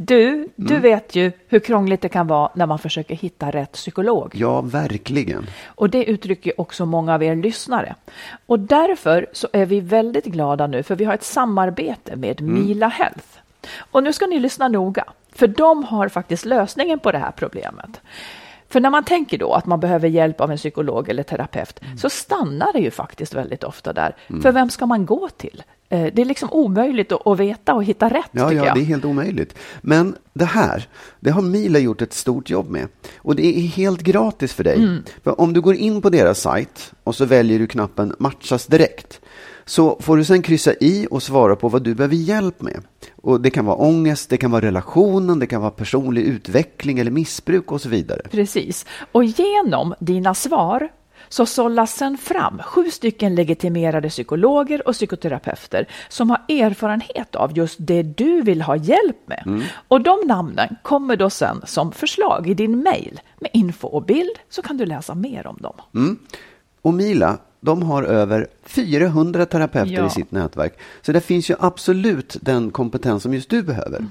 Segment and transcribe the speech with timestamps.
[0.00, 4.32] Du, du vet ju hur krångligt det kan vara när man försöker hitta rätt psykolog.
[4.34, 5.46] Ja, verkligen.
[5.66, 7.94] Och det uttrycker också många av er lyssnare.
[8.46, 12.88] Och därför så är vi väldigt glada nu för vi har ett samarbete med Mila
[12.88, 13.26] Health.
[13.78, 18.00] Och nu ska ni lyssna noga, för de har faktiskt lösningen på det här problemet.
[18.68, 22.10] För när man tänker då att man behöver hjälp av en psykolog eller terapeut så
[22.10, 24.16] stannar det ju faktiskt väldigt ofta där.
[24.42, 25.62] För vem ska man gå till?
[25.90, 28.74] Eh, Det är liksom omöjligt att veta och hitta rätt Ja, ja, jag.
[28.76, 29.54] det är helt omöjligt.
[29.80, 30.88] Men det här,
[31.20, 32.88] det har Mila gjort ett stort jobb med.
[33.18, 34.76] Och det är helt gratis för dig.
[34.76, 35.02] Mm.
[35.24, 39.20] För om du går in på deras sajt och så väljer du knappen matchas direkt.
[39.64, 42.82] Så får du sen kryssa i och svara på vad du behöver hjälp med.
[43.22, 47.10] Och det kan vara ångest, det kan vara relationen, det kan vara personlig utveckling eller
[47.10, 48.20] missbruk och så vidare.
[48.30, 48.86] Precis.
[49.12, 50.88] Och genom dina svar
[51.28, 57.76] så sållas sen fram sju stycken legitimerade psykologer och psykoterapeuter som har erfarenhet av just
[57.80, 59.62] det du vill ha hjälp med.
[59.88, 64.38] Och de namnen kommer då sen som förslag i din mail med info och bild
[64.48, 66.16] så kan du läsa mer om dem.
[66.82, 70.06] Och Mila, de har över 400 terapeuter Ja.
[70.06, 70.78] i sitt nätverk.
[71.02, 74.06] Så det finns ju absolut den kompetens som just du behöver.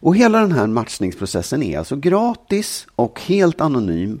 [0.00, 4.20] Och hela den här matchningsprocessen är alltså gratis och helt anonym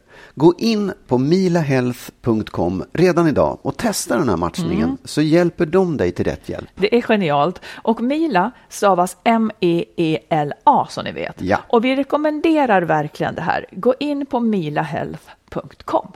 [0.35, 6.11] Gå in på milahealth.com redan idag och testa den här matchningen så hjälper de dig
[6.11, 6.69] till rätt hjälp.
[6.75, 7.61] Det är genialt.
[7.75, 11.41] Och Mila stavas M-E-E-L-A som ni vet.
[11.41, 11.57] Ja.
[11.67, 13.65] Och vi rekommenderar verkligen det här.
[13.71, 16.07] Gå in på milahealth.com.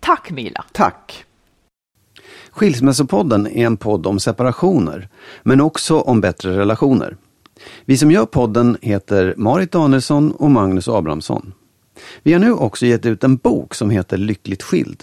[0.00, 0.64] Tack Mila!
[0.72, 1.24] Tack!
[2.50, 5.08] Skilsmässopodden är en podd om separationer,
[5.42, 7.16] men också om bättre relationer.
[7.84, 11.52] Vi som gör podden heter Marit Danielsson och Magnus Abrahamsson.
[12.22, 15.02] Vi har nu också gett ut en bok som heter Lyckligt skild.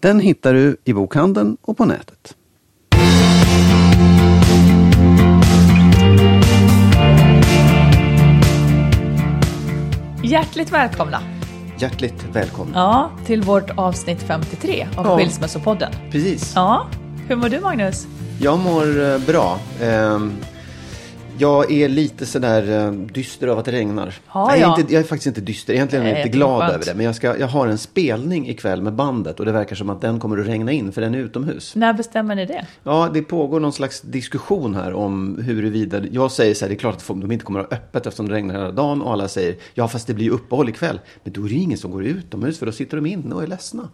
[0.00, 2.36] Den hittar du i bokhandeln och på nätet.
[10.24, 11.22] Hjärtligt välkomna!
[11.78, 12.74] Hjärtligt välkommen.
[12.74, 15.16] Ja, till vårt avsnitt 53 av Ja.
[15.18, 15.92] Skilsmässopodden.
[16.10, 16.52] Precis.
[16.54, 16.86] Ja,
[17.28, 18.06] hur mår du Magnus?
[18.40, 19.58] Jag mår eh, bra.
[19.82, 20.32] Ehm,
[21.38, 24.14] Jag är lite sådär eh, dyster av att det regnar.
[24.32, 24.76] Ja, Nej, jag, ja.
[24.76, 25.74] är inte, jag är faktiskt inte dyster.
[25.74, 26.94] Egentligen är jag inte glad över det.
[26.94, 30.00] Men jag, ska, jag har en spelning ikväll med bandet och det verkar som att
[30.00, 31.74] den kommer att regna in för den är utomhus.
[31.76, 32.66] När bestämmer ni det?
[32.82, 36.00] Ja, det pågår någon slags diskussion här om huruvida...
[36.10, 38.28] Jag säger så här, det är klart att de inte kommer att ha öppet eftersom
[38.28, 39.02] det regnar hela dagen.
[39.02, 41.00] Och alla säger, ja fast det blir uppehåll ikväll.
[41.24, 43.46] Men då är det ingen som går utomhus för då sitter de inne och är
[43.46, 43.88] ledsna.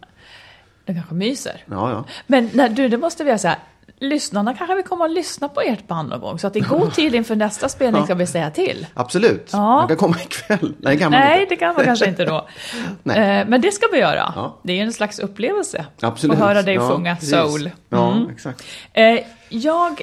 [0.85, 1.63] De kanske myser.
[1.65, 2.05] Ja, ja.
[2.27, 3.57] Men när, du, det måste vi säga.
[3.99, 6.39] Lyssnarna kanske vill komma och lyssna på ert band någon gång.
[6.39, 8.85] Så att i god tid inför nästa spelning ska vi säga till.
[8.93, 9.49] Absolut.
[9.53, 9.59] Ja.
[9.59, 10.73] Man kan komma ikväll.
[10.79, 11.53] Nej, kan man Nej, inte.
[11.55, 12.47] det kan man kanske inte då.
[13.03, 13.39] Nej.
[13.39, 14.33] Eh, Men det ska vi göra.
[14.35, 14.59] Ja.
[14.63, 15.85] Det är ju en slags upplevelse.
[16.01, 16.33] Absolut.
[16.37, 17.29] Att höra dig Ja, sjunga precis.
[17.31, 17.69] soul.
[17.89, 18.29] Ja, Mm.
[18.29, 18.63] exakt.
[18.93, 19.19] Eh,
[19.49, 20.01] Jag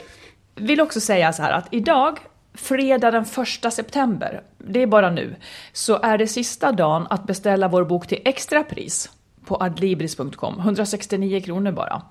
[0.54, 2.18] vill också säga så här att idag,
[2.54, 3.24] fredag den
[3.64, 5.36] 1 september, det är bara nu,
[5.72, 9.10] så är det sista dagen att beställa vår bok till extrapris
[9.46, 10.58] på adlibris.com.
[10.60, 12.02] 169 kronor bara.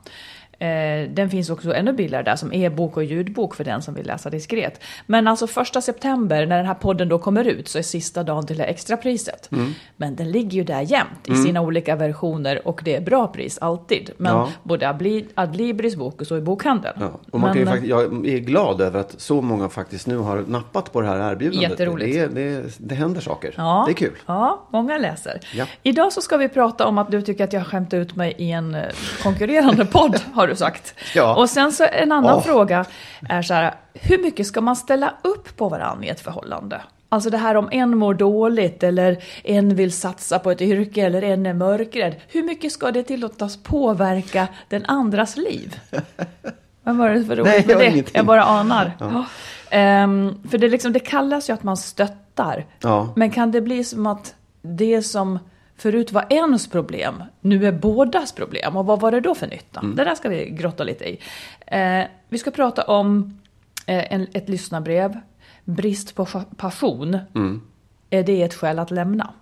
[0.59, 4.07] Eh, den finns också ännu billigare där som e-bok och ljudbok för den som vill
[4.07, 4.81] läsa diskret.
[5.05, 8.45] Men alltså första september när den här podden då kommer ut så är sista dagen
[8.47, 9.51] till det extrapriset.
[9.51, 9.73] Mm.
[9.97, 13.57] Men den ligger ju där jämt i sina olika versioner och det är bra pris
[13.61, 14.11] alltid.
[14.17, 14.49] Men Ja.
[14.63, 16.93] både Adli- Adlibris bok och så i bokhandeln.
[16.99, 20.17] Ja, och man kan ju Men, jag är glad över att så många faktiskt nu
[20.17, 21.69] har nappat på det här erbjudandet.
[21.69, 22.15] Jätteroligt.
[22.15, 23.53] Det, det, det händer saker.
[23.57, 24.15] Ja, Det är kul.
[24.25, 25.39] Ja, många läser.
[25.53, 25.65] Ja.
[25.83, 28.51] Idag så ska vi prata om att du tycker att jag skämt ut mig i
[28.51, 28.81] en eh,
[29.23, 30.93] konkurrerande podd, har du sagt.
[31.15, 31.35] Ja.
[31.35, 32.41] Och sen så en annan Åh.
[32.41, 32.85] fråga
[33.29, 36.81] är så här, hur mycket ska man ställa upp på varandra i ett förhållande?
[37.11, 41.21] Alltså det här om en mår dåligt eller en vill satsa på ett yrke eller
[41.21, 42.15] en är mörkrädd.
[42.27, 45.79] Hur mycket ska det tillåtas påverka den andras liv?
[46.83, 47.89] Vad var det för roligt Nej, med jag har det?
[47.89, 48.15] ingenting.
[48.15, 48.91] Jag bara anar.
[48.99, 49.25] Ja.
[49.69, 52.65] Ehm, för det, liksom, det kallas ju att man stöttar.
[52.79, 53.13] Ja.
[53.15, 55.39] Men kan det bli som att det som
[55.81, 58.77] förut var ens problem, nu är bådas problem?
[58.77, 59.79] Och vad var det då för nytta?
[59.79, 59.95] Mm.
[59.95, 61.19] Det där ska vi grotta lite i.
[61.67, 63.39] Eh, vi ska prata om
[63.85, 65.19] eh, en, ett lyssnarbrev.
[65.63, 66.25] Brist på
[66.57, 67.17] passion.
[67.35, 67.61] Mm.
[68.09, 69.33] Är det ett skäl att lämna?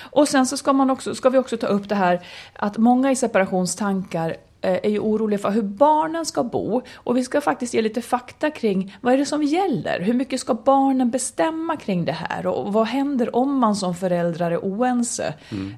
[0.00, 2.20] Och sen så ska, man också, ska vi också ta upp det här
[2.52, 6.82] att många i separationstankar är ju oroliga för hur barnen ska bo.
[6.94, 10.00] Och vi ska faktiskt ge lite fakta kring vad är det som gäller?
[10.00, 12.46] Hur mycket ska barnen bestämma kring det här?
[12.46, 15.34] Och vad händer om man som föräldrar är oense?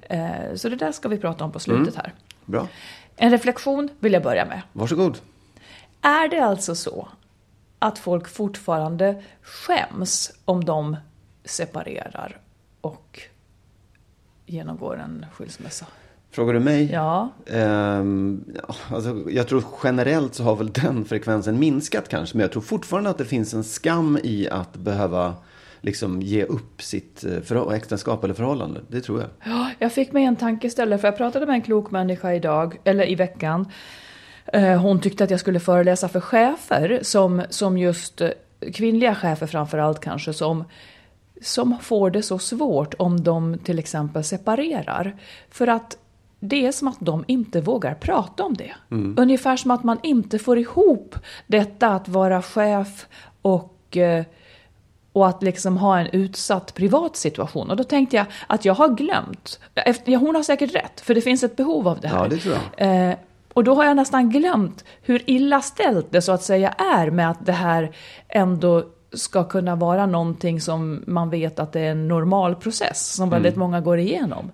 [0.08, 2.12] Eh, Så det där ska vi prata om på slutet här.
[2.44, 2.68] Bra.
[3.16, 4.62] En reflektion vill jag börja med.
[4.72, 5.18] Varsågod.
[6.02, 7.08] Är det alltså så
[7.78, 10.96] att folk fortfarande skäms om de
[11.44, 12.40] separerar
[12.80, 13.20] och
[14.46, 15.86] genomgår en skilsmässa?
[16.32, 16.90] Frågar du mig?
[16.92, 17.28] Ja.
[17.46, 22.36] Ja, alltså, jag tror generellt så har väl den frekvensen minskat kanske.
[22.36, 25.34] Men jag tror fortfarande att det finns en skam i att behöva
[25.80, 28.80] liksom ge upp sitt eh, förhå- äktenskap eller förhållande.
[28.88, 29.28] Det tror jag.
[29.44, 33.10] Ja, jag fick mig en tankeställare för jag pratade med en klok människa idag, eller
[33.10, 33.68] i veckan.
[34.52, 38.30] Eh, Hon tyckte att jag skulle föreläsa för chefer, som, som just eh,
[38.74, 40.64] kvinnliga chefer framför allt kanske, som,
[41.42, 45.16] som får det så svårt om de till exempel separerar.
[45.50, 45.98] För att
[46.44, 48.74] det är som att de inte vågar prata om det.
[49.16, 51.16] Ungefär som att man inte får ihop
[51.46, 53.06] detta att vara chef
[53.42, 54.24] och eh,
[55.12, 57.70] och att liksom ha en utsatt privat situation.
[57.70, 59.60] Och då tänkte jag att jag har glömt.
[59.74, 62.18] Efter, hon har säkert rätt, för det finns ett behov av det här.
[62.18, 63.10] Ja, det tror jag.
[63.10, 63.16] Eh,
[63.52, 67.30] och då har jag nästan glömt hur illa ställt det så att säga är med
[67.30, 67.90] att det här
[68.28, 73.30] ändå ska kunna vara någonting som man vet att det är en normal process som
[73.30, 74.52] väldigt många går igenom.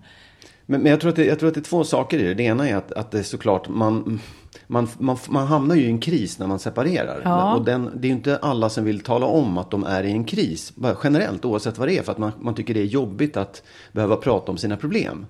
[0.70, 2.34] Men, men jag, tror att det, jag tror att det är två saker i det.
[2.34, 4.20] Det ena är att, att det är såklart man,
[4.66, 7.20] man, man, man hamnar ju i en kris när man separerar.
[7.24, 7.54] Ja.
[7.54, 10.10] Och den, det är ju inte alla som vill tala om att de är i
[10.10, 10.72] en kris.
[11.04, 12.02] Generellt oavsett vad det är.
[12.02, 13.62] För att man, man tycker det är jobbigt att
[13.92, 15.26] behöva prata om sina problem.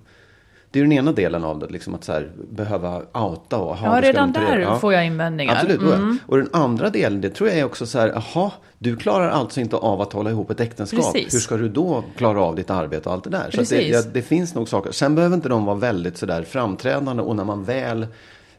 [0.71, 3.95] Det är den ena delen av det, liksom att så här, behöva outa och ha
[3.95, 5.55] Ja, redan där får jag invändningar.
[5.55, 5.81] Absolut.
[5.81, 6.19] Mm.
[6.25, 9.59] Och den andra delen, det tror jag är också så här, jaha, du klarar alltså
[9.59, 11.13] inte av att hålla ihop ett äktenskap.
[11.13, 11.33] Precis.
[11.33, 13.39] Hur ska du då klara av ditt arbete och allt det där?
[13.39, 13.93] Så att det, Precis.
[13.93, 14.91] ja, det finns nog saker.
[14.91, 18.07] Sen behöver inte de vara väldigt sådär framträdande och när man väl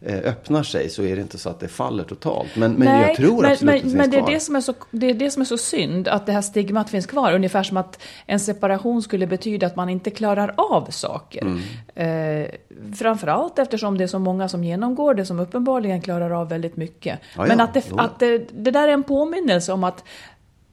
[0.07, 2.57] öppnar sig så är det inte så att det faller totalt.
[2.57, 4.31] Men, men jag tror men, absolut men, att det finns men det är kvar.
[4.31, 6.91] det, som är så, det är det som är så synd, att det här stigmat
[6.91, 7.33] finns kvar.
[7.33, 11.43] Ungefär som att en separation skulle betyda att man inte klarar av saker.
[11.43, 12.45] Mm.
[12.45, 12.51] Eh,
[12.95, 17.19] framförallt eftersom det är så många som genomgår det som uppenbarligen klarar av väldigt mycket.
[17.37, 17.65] Ja, men ja.
[17.65, 20.05] att, det, att det, det där är en påminnelse om att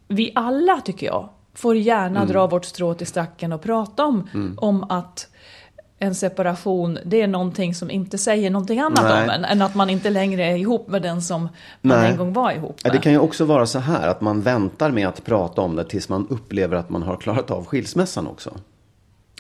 [0.08, 2.32] vi alla, tycker jag, får gärna Mm.
[2.32, 5.28] dra vårt strå till stacken och prata om, om att
[6.00, 9.24] en separation, det är någonting som inte säger någonting annat Nej.
[9.24, 11.42] om en, än att man inte längre är ihop med den som
[11.82, 12.12] man Nej.
[12.12, 12.94] en gång var ihop med.
[12.94, 15.84] det kan ju också vara så här att man väntar med att prata om det
[15.84, 18.52] tills man upplever att man har klarat av skilsmässan också.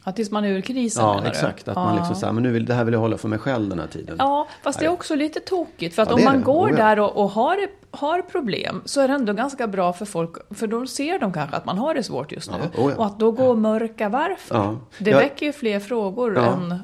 [0.07, 1.29] Ja, tills man är ur krisen Ja, menar du?
[1.29, 1.67] exakt.
[1.67, 1.83] Att ja.
[1.85, 3.79] man liksom säger, men nu vill, det här vill jag hålla för mig själv den
[3.79, 4.15] här tiden.
[4.19, 5.95] Ja, fast det är också lite tokigt.
[5.95, 6.43] För att Ja, om man det.
[6.43, 6.77] går Oh, ja.
[6.77, 7.57] där och, och har,
[7.91, 10.31] har problem så är det ändå ganska bra för folk.
[10.55, 12.57] För då ser de kanske att man har det svårt just nu.
[12.81, 12.93] Oh.
[12.97, 14.77] Och att då gå och mörka varför.
[14.99, 16.43] Det Jag- väcker ju fler frågor än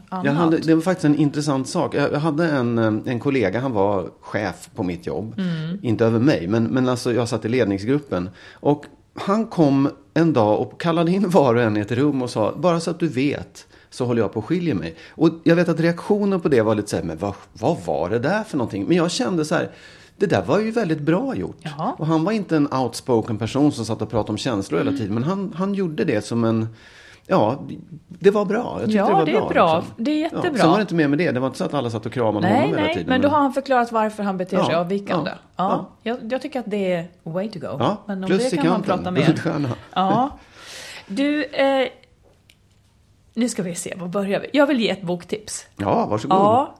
[0.10, 0.38] annat.
[0.38, 1.96] Hade, det var faktiskt en intressant sak.
[1.96, 5.36] Jag, jag hade en, eh, en kollega, han var chef på mitt jobb.
[5.40, 5.80] Mm.
[5.82, 8.30] Inte över mig, men, men alltså jag satt i ledningsgruppen.
[8.54, 12.30] Och han kom en dag och kallade in var och en i ett rum och
[12.30, 14.96] sa, bara så att du vet så håller jag på att skilja mig.
[15.10, 18.10] Och jag vet att reaktionen på det var lite så här, men vad, vad var
[18.10, 18.86] det där för någonting?
[18.86, 19.72] Men jag kände så här,
[20.18, 21.58] det där var ju väldigt bra gjort.
[21.62, 21.96] Jaha.
[21.98, 25.14] Och han var inte en outspoken person som satt och pratade om känslor hela tiden.
[25.14, 26.68] Men han, han gjorde det som en,
[27.28, 27.60] ja,
[28.08, 28.76] det var bra.
[28.80, 29.50] Jag tyckte Ja, det var det är bra.
[29.50, 29.76] bra.
[29.80, 30.04] liksom.
[30.04, 30.50] Det är jättebra.
[30.54, 31.32] Ja, sen var det inte mer med det.
[31.32, 33.10] Det var inte så att alla satt och kramade Nej, honom hela nej, tiden.
[33.10, 35.32] men då har han förklarat varför han beter sig Ja, avvikande.
[35.32, 36.10] ja, Ja, ja.
[36.22, 37.68] Jag, jag tycker att det är way to go.
[37.80, 39.40] Ja, men om plus det kan man prata mer.
[39.94, 40.30] Ja.
[41.08, 41.88] Du, eh,
[43.34, 44.50] nu ska vi se, var börjar vi?
[44.54, 45.66] Jag vill ge ett boktips.
[45.78, 46.38] Ja, varsågod.
[46.38, 46.76] Ja.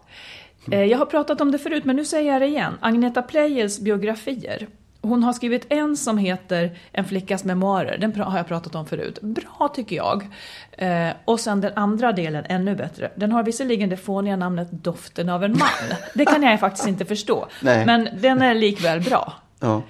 [0.72, 2.74] Eh, Jag har pratat om det förut, men nu säger jag det igen.
[2.82, 4.68] Agneta Pleijels biografier.
[5.06, 7.98] Hon har skrivit en som heter En flickas memoarer.
[7.98, 9.22] Den har jag pratat om förut.
[9.22, 10.28] Bra tycker jag.
[10.72, 13.12] Eh, och sen den andra delen, ännu bättre.
[13.16, 15.98] Den har visserligen det fåniga namnet Doften av en man.
[16.14, 17.48] Det kan jag faktiskt inte förstå.
[17.62, 17.86] Nej.
[17.86, 19.34] Men den är likväl bra.
[19.60, 19.82] Ja.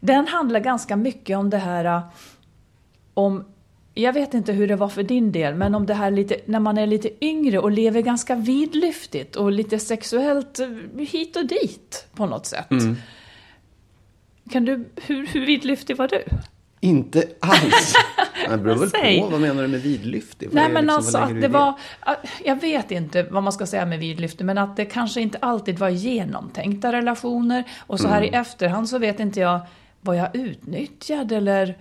[0.00, 2.02] Den handlar ganska mycket om det här äh,
[3.14, 3.44] om
[3.94, 6.60] jag vet inte hur det var för din del, men om det här lite, när
[6.60, 12.06] man är lite yngre och lever ganska vidlyftigt och lite sexuellt eh, hit och dit
[12.14, 12.66] på något sätt.
[14.50, 16.24] Kan du, hur, hur vidlyftig var du?
[16.80, 17.94] Inte alls.
[18.48, 19.20] Det beror väl Säg.
[19.20, 19.26] på.
[19.26, 20.46] Vad menar du med vidlyftig?
[20.46, 21.74] Vad Nej men liksom- alltså vad att det var,
[22.44, 25.78] jag vet inte vad man ska säga med vidlyftig, men att det kanske inte alltid
[25.78, 27.64] var genomtänkta relationer.
[27.86, 28.34] Och så här Mm.
[28.34, 29.60] i efterhand så vet inte jag,
[30.00, 31.78] var jag utnyttjad eller,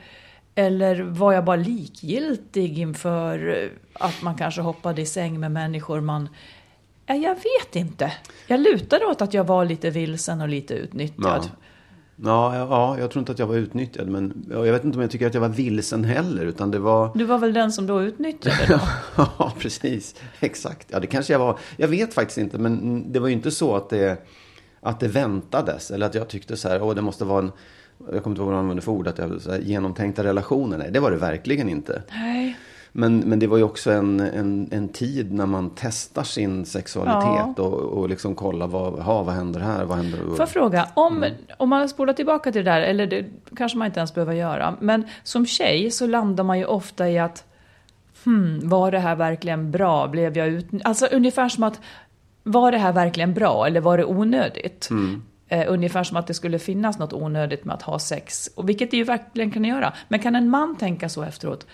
[0.55, 6.01] eller var jag bara likgiltig inför eh, att man kanske hoppade i säng med människor
[6.01, 6.29] man...
[7.05, 8.11] Ja, jag vet inte.
[8.47, 11.41] Jag lutar åt att jag var lite vilsen och lite utnyttjad.
[11.43, 11.55] Ja.
[12.23, 14.07] Ja, ja, ja, jag tror inte att jag var utnyttjad.
[14.07, 16.45] Men ja, jag vet inte om jag tycker att jag var vilsen heller.
[16.45, 17.11] Utan det var...
[17.15, 18.79] Du var väl den som då utnyttjade då?
[19.37, 20.15] Ja, precis.
[20.39, 20.87] Exakt.
[20.91, 21.59] Ja, det kanske jag var.
[21.77, 22.57] Jag vet faktiskt inte.
[22.57, 24.27] Men det var ju inte så att det,
[24.81, 25.91] att det väntades.
[25.91, 27.51] Eller att jag tyckte så här, åh, det måste vara en...
[28.13, 29.07] Jag kommer inte ihåg vad jag använde för ord.
[29.07, 30.77] Att jag, så här, genomtänkta relationer.
[30.77, 32.03] Nej, det var det verkligen inte.
[32.11, 32.57] Nej.
[32.91, 37.59] Men, men det var ju också en, en, en tid när man testar sin sexualitet
[37.59, 40.17] och, och liksom kollar vad, ha, vad händer här, vad händer...
[40.17, 41.25] Får jag fråga, om,
[41.57, 44.75] om man spolar tillbaka till det där, eller det kanske man inte ens behöver göra,
[44.79, 47.43] men som tjej så landar man ju ofta i att
[48.23, 50.07] hmm, var det här verkligen bra?
[50.07, 50.67] Blev jag ut...
[50.83, 51.79] Alltså ungefär som att
[52.43, 54.89] var det här verkligen bra eller var det onödigt?
[55.47, 58.91] Eh, ungefär som att det skulle finnas något onödigt med att ha sex, och vilket
[58.91, 59.93] det ju verkligen kan göra.
[60.07, 61.67] Men kan en man tänka så efteråt?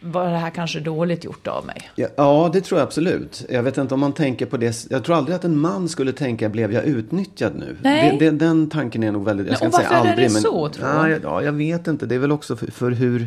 [0.00, 1.90] Var det här kanske dåligt gjort av mig?
[1.94, 3.46] Ja, ja, det tror jag absolut.
[3.48, 4.86] Jag vet inte om man tänker på det.
[4.90, 7.76] Jag tror aldrig att en man skulle tänka, blev jag utnyttjad nu?
[7.82, 8.16] Nej.
[8.18, 9.46] Det, det, den tanken är nog väldigt...
[9.46, 10.42] Jag ska och inte säga varför är aldrig, det men...
[10.42, 12.06] så, tror ja, jag- ja, jag vet inte.
[12.06, 13.26] Det är väl också för, för hur,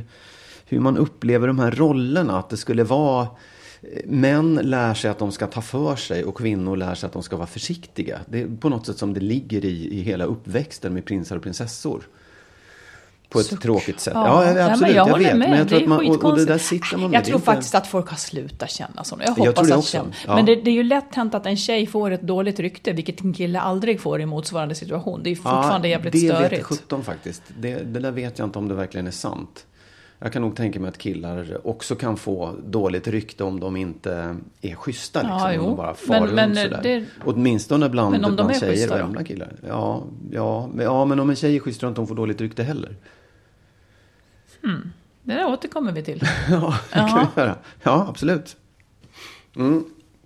[0.65, 2.39] hur man upplever de här rollerna.
[2.39, 3.27] Att det skulle vara...
[4.05, 7.23] Män lär sig att de ska ta för sig och kvinnor lär sig att de
[7.23, 8.19] ska vara försiktiga.
[8.25, 11.43] Det är på något sätt som det ligger i, i hela uppväxten med prinsar och
[11.43, 12.01] prinsessor.
[13.31, 13.61] På ett Suck.
[13.61, 14.13] tråkigt sätt.
[14.15, 14.95] Ja, Ja, absolut.
[14.95, 15.37] jag jag, håller vet.
[15.37, 15.49] med.
[15.49, 17.17] Men jag tror Det är att man, och, och det där sitter man med.
[17.17, 19.15] Jag Det tror inte- faktiskt att folk har slutat känna så.
[19.19, 20.09] Jag Jag hoppas tror det att känna.
[20.27, 20.35] Ja.
[20.35, 23.21] Men det, det är ju lätt hänt att en tjej får ett dåligt rykte, vilket
[23.21, 25.23] en kille aldrig får i motsvarande situation.
[25.23, 26.51] Det är ju fortfarande jävligt det störigt.
[26.53, 27.41] vet 17 faktiskt.
[27.59, 29.65] Det, det där vet jag inte om det verkligen är sant.
[30.23, 34.35] Jag kan nog tänka mig att killar också kan få dåligt rykte om de inte
[34.61, 35.19] är schyssta.
[35.21, 36.79] Liksom, Ja, om de bara far Men- men, sådär.
[36.83, 39.53] det- Åtminstone bland, Men om de är tjejer schyssta och gamla killar.
[39.67, 42.15] Ja, ja, men, ja, men om en tjej är schysst tror jag inte hon får
[42.15, 42.95] dåligt rykte heller.
[45.23, 46.21] Det där återkommer vi till.
[46.49, 47.55] Ja, det kan vi göra.
[47.83, 48.55] Ja, absolut.
[49.55, 49.83] Mm.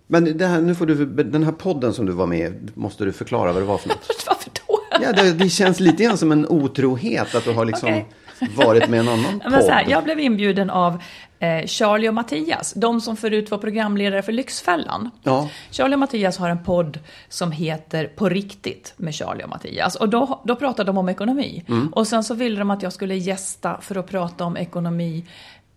[0.08, 3.06] Men det här, nu får du, den här podden som du var med i, måste
[3.06, 4.08] du förklara vad det var för något.
[4.28, 4.80] Varför då?
[5.02, 8.08] Ja, det, det känns lite grann som en otrohet att du har liksom Okej.
[8.56, 9.92] Varit med i en annan Ja, Men så här, podd.
[9.92, 11.02] jag blev inbjuden av
[11.40, 15.10] eh, Charlie och Mattias, de som förut var programledare för Lyxfällan.
[15.24, 15.50] Ja.
[15.72, 17.00] Charlie och Mattias har en podd
[17.30, 19.96] som heter På riktigt med Charlie och Mattias.
[19.96, 21.64] Och då, då pratade de om ekonomi.
[21.68, 21.88] Mm.
[21.88, 25.26] Och sen så ville de att jag skulle gästa för att prata om ekonomi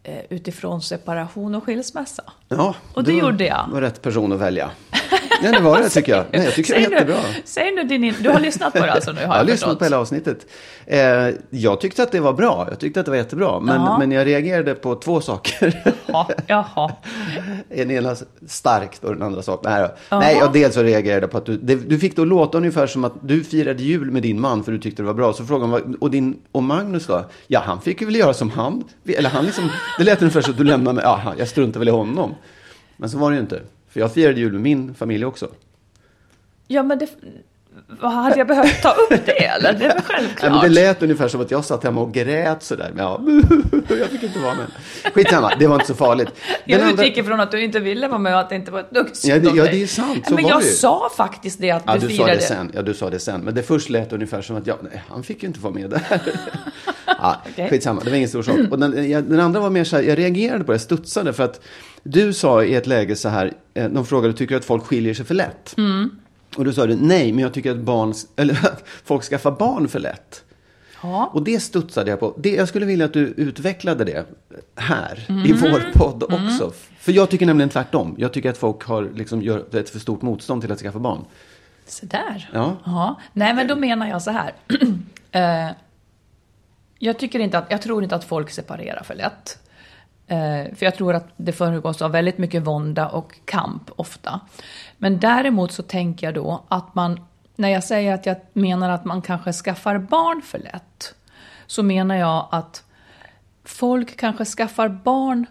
[0.02, 2.22] eh, utifrån separation och skilsmässa.
[2.48, 3.68] Ja, Och det gjorde jag.
[3.72, 4.70] var rätt person att välja.
[5.42, 6.25] Nej, det var det tycker jag.
[6.33, 7.16] Nej, jag tycker det är Säg nu- jättebra.
[7.45, 8.04] Säg nu din...
[8.04, 9.99] in- Du har lyssnat på det alltså nu, har Jag jag, har lyssnat på hela
[9.99, 10.47] avsnittet.
[10.87, 10.99] Eh,
[11.50, 12.66] jag tyckte att det var bra.
[12.71, 13.61] Jag tyckte att det var jättebra.
[13.61, 13.99] Men, Ja.
[13.99, 15.83] men jag reagerade på två saker.
[16.07, 16.92] Ja, jaha.
[17.76, 18.16] Den ena
[18.47, 19.61] starkt och den andra sak.
[19.64, 19.88] Nej, då.
[20.09, 20.21] Jaha.
[20.21, 22.87] Nej jag dels så reagerade jag på att du, det, du fick att låta ungefär
[22.87, 25.33] som att du firade jul med din man för du tyckte det var bra.
[25.33, 27.25] Så frågade man, och, din, och Magnus då?
[27.47, 28.85] Ja, han fick ju väl göra som han.
[29.07, 29.68] Eller han liksom,
[29.99, 31.04] det lät ungefär så att du lämnade mig.
[31.04, 32.35] Ja, jag struntar väl i honom.
[32.97, 33.61] Men så var det ju inte.
[33.90, 35.49] För jag firade jul med min familj också.
[36.66, 37.07] Ja, men det...
[38.00, 39.73] Vad, hade jag behövt ta upp det eller?
[39.73, 40.52] Det är väl självklart.
[40.52, 42.90] men det lät ungefär som att jag satt hemma och grät sådär.
[42.95, 43.21] Men ja,
[43.99, 44.66] jag fick inte vara med.
[45.14, 46.28] Skitsamma, det var inte så farligt.
[46.28, 48.71] Den Jag andra- utgick ifrån att du inte ville vara med och att det inte
[48.71, 50.26] var ett dugg Ja, det- ja, det är sant.
[50.28, 52.35] Så Men var jag det sa faktiskt det att Ja, du, du sa firade.
[52.35, 52.71] det sen.
[52.75, 53.40] Ja, du sa det sen.
[53.40, 55.90] Men det först lät ungefär som att jag, nej, han fick ju inte vara med
[55.90, 56.02] där.
[57.07, 57.68] ja, Okej.
[57.71, 58.57] Skitsamma, det var ingen stor sak.
[58.71, 58.90] Och den,
[59.28, 61.61] den andra var mer så här, jag reagerade på det, jag studsade för att
[62.02, 65.14] du sa i ett läge så här, eh, de frågade, tycker du att folk skiljer
[65.14, 65.74] sig för lätt?
[65.78, 66.10] Mm.
[66.56, 69.88] Och du sa du, nej, men jag tycker att barn, eller att folk skaffar barn
[69.88, 70.44] för lätt.
[71.02, 71.30] Ja.
[71.34, 72.34] Och det studsade jag på.
[72.38, 74.24] Det, jag skulle vilja att du utvecklade det
[74.74, 75.56] här, i Mm.
[75.60, 76.72] vår podd också.
[76.98, 78.14] För jag tycker nämligen tvärtom.
[78.18, 81.24] Jag tycker att folk har liksom gör ett för stort motstånd till att skaffa barn.
[81.86, 82.50] Så där.
[82.52, 83.16] Ja.
[83.32, 84.52] Nej, men då menar jag så här.
[85.32, 85.70] Eh,
[86.98, 89.58] jag, tycker inte att, jag tror inte att folk separerar för lätt.
[90.28, 94.40] Eh, för jag tror att det föregås av väldigt mycket vånda och kamp ofta.
[94.99, 97.20] Men däremot så tänker jag då att man,
[97.56, 101.14] när jag säger att jag menar att man kanske skaffar barn för lätt,
[101.66, 102.85] så menar jag att
[103.64, 105.47] folk kanske skaffar barn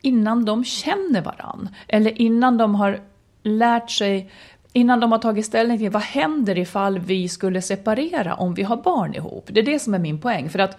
[0.00, 1.68] innan de känner varann.
[1.88, 3.00] Eller innan de har
[3.42, 4.30] lärt sig,
[4.72, 8.76] innan de har tagit ställning till vad händer ifall vi skulle separera om vi har
[8.76, 9.48] barn ihop.
[9.52, 10.50] Det är det som är min poäng.
[10.50, 10.78] För att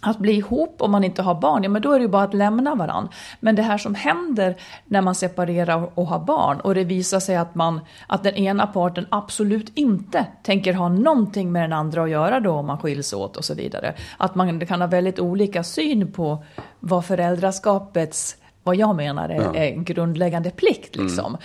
[0.00, 2.22] att bli ihop om man inte har barn, ja men då är det ju bara
[2.22, 3.12] att lämna varandra.
[3.40, 7.36] Men det här som händer när man separerar och har barn och det visar sig
[7.36, 12.10] att, man, att den ena parten absolut inte tänker ha någonting med den andra att
[12.10, 13.94] göra då om man skiljs åt och så vidare.
[14.16, 16.44] Att man kan ha väldigt olika syn på
[16.80, 19.54] vad föräldraskapets, vad jag menar är, ja.
[19.54, 21.26] är grundläggande plikt liksom.
[21.26, 21.40] Mm.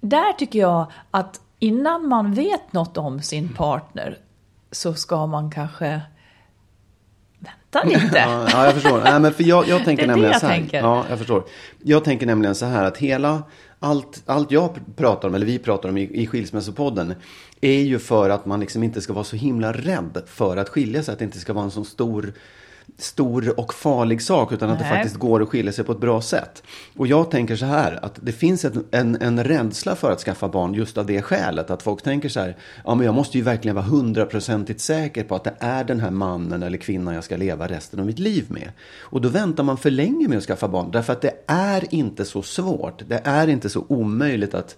[0.00, 4.18] Där tycker jag att innan man vet något om sin partner
[4.72, 6.00] så ska man kanske
[7.44, 8.18] vänta lite.
[8.52, 9.00] ja, jag förstår.
[9.04, 10.54] Nej, men för jag, jag tänker det är nämligen det jag så här.
[10.54, 10.78] Tänker.
[10.78, 11.44] Ja, jag förstår.
[11.82, 13.42] Jag tänker nämligen så här att hela,
[13.78, 17.14] allt, allt jag pratar om, eller vi pratar om i, i Skilsmässopodden,
[17.60, 21.02] är ju för att man liksom inte ska vara så himla rädd för att skilja
[21.02, 21.12] sig.
[21.12, 22.32] Att det inte ska vara en så stor
[22.98, 24.88] stor och farlig sak utan att Nej.
[24.88, 26.62] det faktiskt går att skilja sig på ett bra sätt.
[26.96, 30.48] Och jag tänker så här att det finns en, en, en rädsla för att skaffa
[30.48, 33.44] barn just av det skälet att folk tänker så här, ja men jag måste ju
[33.44, 37.36] verkligen vara hundraprocentigt säker på att det är den här mannen eller kvinnan jag ska
[37.36, 38.72] leva resten av mitt liv med.
[39.00, 42.24] Och då väntar man för länge med att skaffa barn därför att det är inte
[42.24, 43.02] så svårt.
[43.08, 44.76] Det är inte så omöjligt att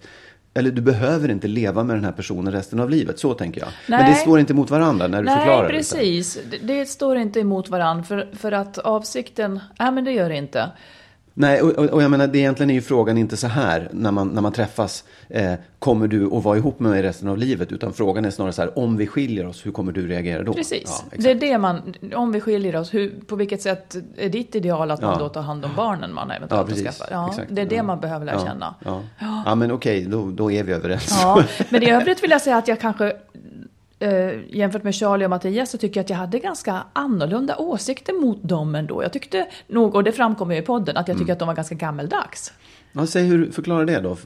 [0.57, 3.19] eller du behöver inte leva med den här personen resten av livet.
[3.19, 3.69] Så tänker jag.
[3.87, 3.99] Nej.
[3.99, 6.33] Men det står inte emot varandra när du Nej, förklarar precis.
[6.33, 6.39] det.
[6.41, 6.67] Nej, precis.
[6.67, 8.03] Det står inte emot varandra.
[8.03, 10.69] För, för att avsikten, nej men det gör det inte.
[11.39, 14.27] Nej, och, och, jag menar, det egentligen är ju frågan inte så här när man,
[14.27, 15.03] när man träffas.
[15.29, 17.71] Eh, kommer du att vara ihop med mig resten av livet?
[17.71, 20.53] Utan frågan är snarare så här, om vi skiljer oss, hur kommer du reagera då?
[20.53, 24.29] Precis, ja, det är det man, om vi skiljer oss, hur, på vilket sätt är
[24.29, 25.19] ditt ideal att man ja.
[25.19, 27.07] då tar hand om barnen man eventuellt ja, precis, skaffar?
[27.11, 27.47] Ja, exakt.
[27.51, 28.75] det är det man behöver lära känna.
[29.45, 31.19] Ja, men okej, då, då är vi överens.
[31.21, 33.13] Ja, men i övrigt vill jag säga att jag kanske
[33.99, 38.13] eh, jämfört med Charlie och Mattias så tycker jag att jag hade ganska annorlunda åsikter
[38.13, 39.03] mot dem ändå.
[39.03, 41.33] Jag tyckte nog, och det framkommer ju i podden, att jag tycker mm.
[41.33, 42.53] att de var ganska gammeldags.
[42.91, 44.17] Ja, säg hur, förklara det då.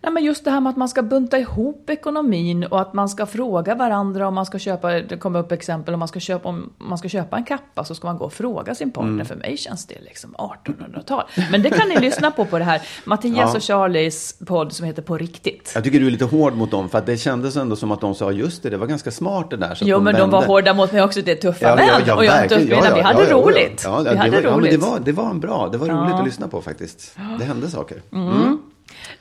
[0.00, 3.08] Nej, men just det här med att man ska bunta ihop ekonomin och att man
[3.08, 6.48] ska fråga varandra om man ska köpa, det kommer upp exempel, om man ska köpa,
[6.48, 9.12] om man ska köpa en kappa så ska man gå och fråga sin partner.
[9.12, 9.26] Mm.
[9.26, 11.22] För mig känns det liksom 1800-tal.
[11.50, 13.56] Men det kan ni lyssna på på det här Mattias ja.
[13.56, 15.72] och Charlies podd som heter På riktigt.
[15.74, 18.00] Jag tycker du är lite hård mot dem för att det kändes ändå som att
[18.00, 19.74] de sa just det, det var ganska smart det där.
[19.74, 20.20] Så jo, de men vände.
[20.20, 21.86] de var hårda mot mig också, det är tuffa ja, män.
[21.88, 23.82] Ja, ja, och jag är tuff kvinna, vi hade roligt.
[23.84, 24.70] Ja, vi hade var, roligt.
[24.70, 27.16] det, var, det var en bra, det var roligt att lyssna på faktiskt.
[27.38, 28.02] Det hände saker.
[28.12, 28.28] Mm.
[28.28, 28.58] Mm.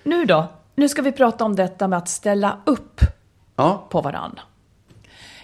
[0.04, 0.47] Nu då,
[0.78, 3.02] nu ska vi prata om detta med att ställa upp
[3.56, 3.88] ja.
[3.90, 4.42] på varandra.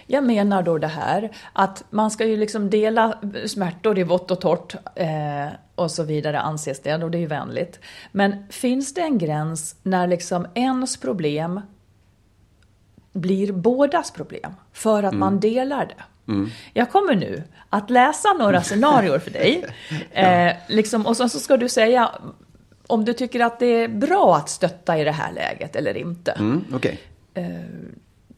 [0.06, 4.40] Jag menar då det här att man ska ju liksom dela smärtor i vått och
[4.40, 7.80] torrt eh, och så vidare anses det och det är ju vänligt.
[8.12, 11.60] Men finns det en gräns när liksom ens problem
[13.12, 15.20] blir bådas problem för att mm.
[15.20, 16.32] man delar det?
[16.32, 16.50] Mm.
[16.72, 19.66] Jag kommer nu att läsa några scenarier för dig.
[20.10, 22.10] Eh, liksom, och så, så ska du säga
[22.86, 26.32] om du tycker att det är bra att stötta i det här läget eller inte.
[26.32, 26.96] Mm, okay.
[27.34, 27.44] Eh,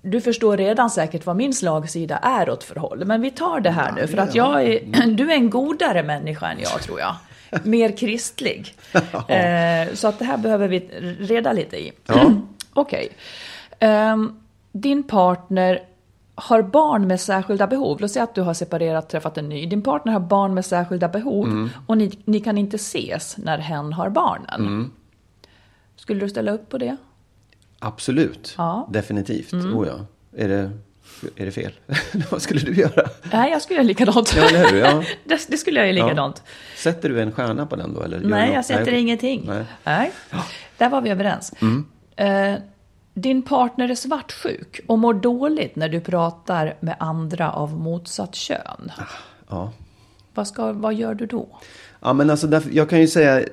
[0.02, 3.04] du förstår redan säkert vad min slagsida är åt förhåll.
[3.04, 6.02] Men vi tar det här ja, nu, för att jag är, du är en godare
[6.02, 7.16] människa än jag, tror jag.
[7.64, 8.74] Mer kristlig.
[9.28, 10.78] Eh, så att det här behöver vi
[11.20, 11.92] reda lite i.
[12.06, 12.14] Ja.
[12.72, 13.08] Okej.
[13.08, 13.08] Okay.
[13.78, 14.40] Ehm,
[14.72, 15.82] din partner
[16.38, 19.82] har barn med särskilda behov, låt säga att du har separerat, träffat en ny, din
[19.82, 21.70] partner har barn med särskilda behov mm.
[21.86, 24.60] och ni, ni, kan inte ses när hen har barnen.
[24.60, 24.90] Mm.
[25.96, 26.96] Skulle du ställa upp på det?
[27.78, 28.88] Absolut, ja.
[28.92, 29.52] definitivt.
[29.52, 29.78] Mm.
[29.78, 30.06] Oh ja.
[30.36, 30.70] Är det,
[31.36, 31.72] är det fel?
[32.30, 33.08] Vad skulle du göra?
[33.32, 34.34] Nej, jag skulle göra likadant.
[34.36, 34.78] Ja, eller hur?
[34.78, 35.02] Ja.
[35.24, 36.42] det, det, skulle jag göra likadant.
[36.44, 36.50] Ja.
[36.76, 38.02] Sätter du en stjärna på den då?
[38.02, 39.00] Eller Nej, jag sätter Nej.
[39.00, 39.42] ingenting.
[39.46, 39.64] Nej.
[39.84, 40.12] Nej.
[40.78, 41.52] Där var vi överens.
[41.60, 41.86] Mm.
[42.20, 42.58] Uh,
[43.16, 48.92] din partner är svartsjuk och mår dåligt när du pratar med andra av motsatt kön.
[49.48, 49.72] Ja.
[50.34, 51.48] Vad, ska, vad gör du då?
[52.00, 53.44] Ja, men alltså, därför, jag kan ju säga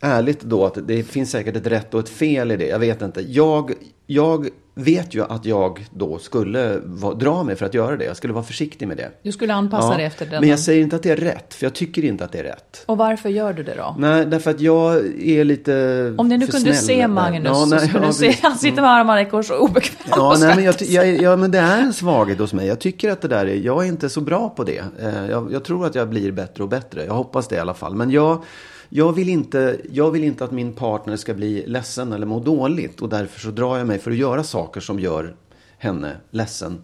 [0.00, 2.66] ärligt då att det finns säkert ett rätt och ett fel i det.
[2.66, 3.20] Jag vet inte.
[3.20, 3.72] Jag,
[4.06, 8.04] jag vet ju att jag då skulle va, dra mig för att göra det.
[8.04, 9.10] Jag skulle vara försiktig med det.
[9.22, 10.40] Du skulle anpassa ja, dig efter den?
[10.40, 12.42] Men jag säger inte att det är rätt, för jag tycker inte att det är
[12.42, 12.84] rätt.
[12.86, 13.94] Och varför gör du det då?
[13.98, 17.86] Nej, därför att jag är lite Om ni nu kunde se Magnus ja, nej, så
[17.86, 20.64] skulle ja, du se, han sitter med armarna i kors och obekväm ja, nej, men
[20.64, 22.66] jag, jag, ja, men det är en svaghet hos mig.
[22.66, 24.84] Jag tycker att det där är, jag är inte så bra på det.
[25.00, 27.04] Eh, jag, jag tror att jag blir bättre och bättre.
[27.04, 27.94] Jag hoppas det i alla fall.
[27.94, 28.44] Men jag
[28.90, 33.00] jag vill, inte, jag vill inte att min partner ska bli ledsen eller må dåligt.
[33.00, 35.34] Och därför så drar jag mig för att göra saker som gör
[35.78, 36.82] henne ledsen.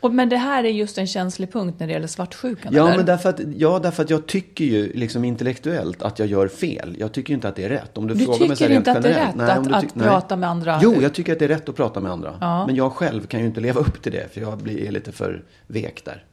[0.00, 2.72] Och, men det här är just en känslig punkt när det gäller svartsjukan?
[2.74, 2.96] Ja, eller?
[2.96, 6.96] men därför att, ja, därför att jag tycker ju liksom intellektuellt att jag gör fel.
[6.98, 7.98] Jag tycker ju inte att det är rätt.
[7.98, 9.64] Om du, Du frågar mig så här tycker inte att det är rätt nej, att-
[9.64, 10.08] du att nej.
[10.08, 10.80] prata med andra?
[10.82, 12.34] Jo, jag tycker att det är rätt att prata med andra.
[12.40, 12.66] Ja.
[12.66, 15.44] Men jag själv kan ju inte leva upp till det, för jag blir lite för
[15.66, 16.24] vek där.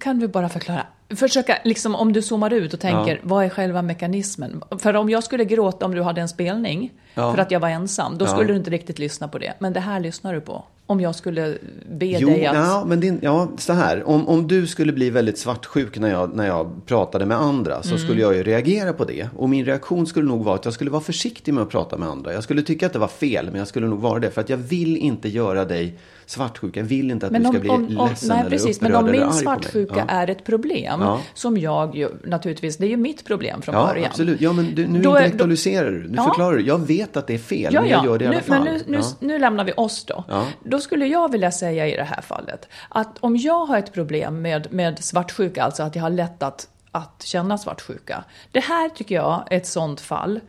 [0.00, 0.86] Kan du bara förklara?
[1.16, 3.18] Försöka, liksom om du zoomar ut och tänker, Ja.
[3.22, 4.62] vad är själva mekanismen?
[4.78, 7.34] För om jag skulle gråta om du hade en spelning, Ja.
[7.34, 8.28] för att jag var ensam, då Ja.
[8.28, 9.52] skulle du inte riktigt lyssna på det.
[9.58, 10.64] Men det här lyssnar du på.
[10.86, 11.58] Om jag skulle
[11.92, 12.54] be Jo, dig att...
[12.56, 14.08] ja, men din, ja, så här.
[14.08, 17.88] Om, om du skulle bli väldigt svartsjuk när jag, när jag pratade med andra så
[17.88, 17.98] Mm.
[17.98, 19.28] skulle jag ju reagera på det.
[19.36, 22.08] Och min reaktion skulle nog vara att jag skulle vara försiktig med att prata med
[22.08, 22.32] andra.
[22.32, 24.30] Jag skulle tycka att det var fel, men jag skulle nog vara det.
[24.30, 25.94] För att jag vill inte göra dig
[26.32, 26.76] svartsjuk.
[26.76, 28.80] Jag vill inte att Men du om, ska bli om, om, ledsen nej, eller precis,
[28.80, 31.20] men upprörd om eller min svartsjuka är ett problem, Ja.
[31.34, 34.06] som jag ju naturligtvis, det är ju mitt problem från Ja, början.
[34.10, 34.40] absolut.
[34.40, 36.08] Ja, men du, nu Då intellektualiserar du.
[36.08, 36.24] Nu Ja.
[36.24, 36.62] förklarar du.
[36.66, 37.96] Jag vet att det är fel, Ja, men ja.
[37.96, 38.64] jag gör det i nu, alla fall.
[38.64, 40.24] Men nu, nu, nu lämnar vi oss då.
[40.64, 44.42] Då skulle jag vilja säga i det här fallet att om jag har ett problem
[44.42, 48.24] med, med svartsjuka, alltså att jag har lätt att, att känna svartsjuka.
[48.52, 50.40] Det här tycker jag är ett sånt fall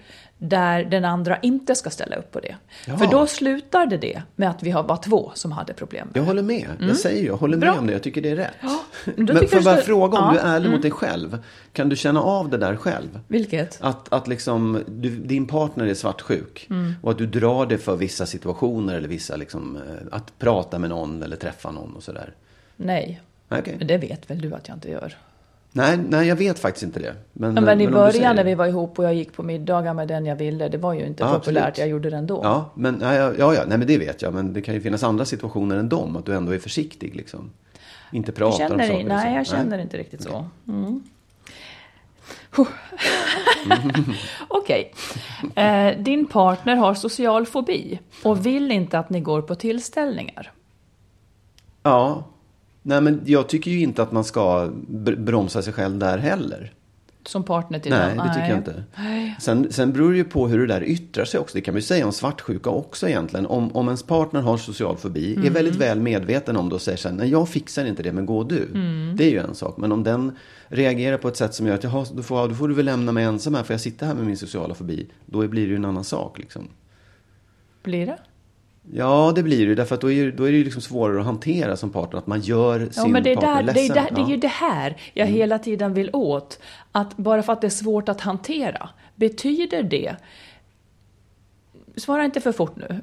[0.43, 2.55] där den andra inte ska ställa upp på det.
[2.87, 2.97] Ja.
[2.97, 6.07] För då slutar det med att vi har var två som hade problem.
[6.13, 6.67] Jag håller med.
[6.79, 7.59] Jag säger ju, jag håller Mm.
[7.67, 7.71] Bra.
[7.71, 7.93] med om det.
[7.93, 8.51] Jag tycker det är rätt.
[9.05, 10.71] men då men tycker får jag bara fråga om Ja, du är ärlig mm.
[10.71, 11.39] mot dig själv.
[11.73, 13.19] Kan du känna av det där själv?
[13.27, 13.77] Vilket?
[13.81, 16.93] Att, att liksom, du, din partner är svartsjuk Mm.
[17.01, 20.89] och att du drar det för vissa situationer eller vissa liksom, eh, att prata med
[20.89, 22.33] någon eller träffa någon och sådär.
[22.75, 23.21] Nej.
[23.49, 23.75] Okej.
[23.77, 25.17] Men det vet väl du att jag inte gör?
[25.73, 27.15] Nej, nej, jag vet faktiskt inte det.
[27.33, 29.93] Men, Men, i om du början när vi var ihop och jag gick på middagar
[29.93, 31.77] med den jag ville, det var ju inte Ja, populärt, absolut.
[31.77, 32.39] jag gjorde det ändå.
[32.43, 34.33] Ja, men, ja, ja, ja, nej men det vet jag.
[34.33, 36.15] Men det kan ju finnas andra situationer än dem.
[36.17, 37.51] Att du ändå är försiktig liksom.
[38.11, 38.99] Inte Jag pratar om känner, saker.
[39.01, 39.37] och nej, så.
[39.37, 40.45] jag känner inte riktigt så.
[40.67, 41.03] Mm.
[44.47, 44.93] Okej.
[45.55, 50.51] Eh, din partner har social fobi och vill inte att ni går på tillställningar.
[51.83, 52.23] Ja.
[52.83, 56.73] Nej, men jag tycker ju inte att man ska br- bromsa sig själv där heller.
[57.25, 58.27] Som partner till Nej, någon.
[58.27, 58.83] det tycker jag inte.
[58.97, 59.35] Nej.
[59.41, 61.55] Sen, sen beror det ju på hur det där yttrar sig också.
[61.57, 63.45] Det kan man ju säga om svartsjuka också egentligen.
[63.45, 65.45] Om, om ens partner har social fobi, Mm.
[65.47, 68.11] är väldigt väl medveten om det och säger så här, nej jag fixar inte det,
[68.11, 68.65] men gå du.
[68.73, 69.15] Mm.
[69.17, 69.77] Det är ju en sak.
[69.77, 70.31] Men om den
[70.67, 73.11] reagerar på ett sätt som gör att, jaha, då får, då får du väl lämna
[73.11, 75.07] mig ensam här, för jag sitter här med min sociala fobi.
[75.25, 76.67] Då blir det ju en annan sak liksom.
[77.83, 78.17] Blir det?
[78.91, 79.75] Ja, det blir det.
[79.75, 82.19] Därför att då är, då är det ju liksom svårare att hantera som partner.
[82.19, 83.95] Att man gör sin Ja, men det är, partner där, det, är ledsen.
[84.03, 84.29] där, det är Ja.
[84.29, 86.59] ju det här jag hela tiden vill åt.
[86.91, 90.15] Att bara för att det är svårt att hantera, betyder det...
[91.95, 92.87] Svara inte för fort nu.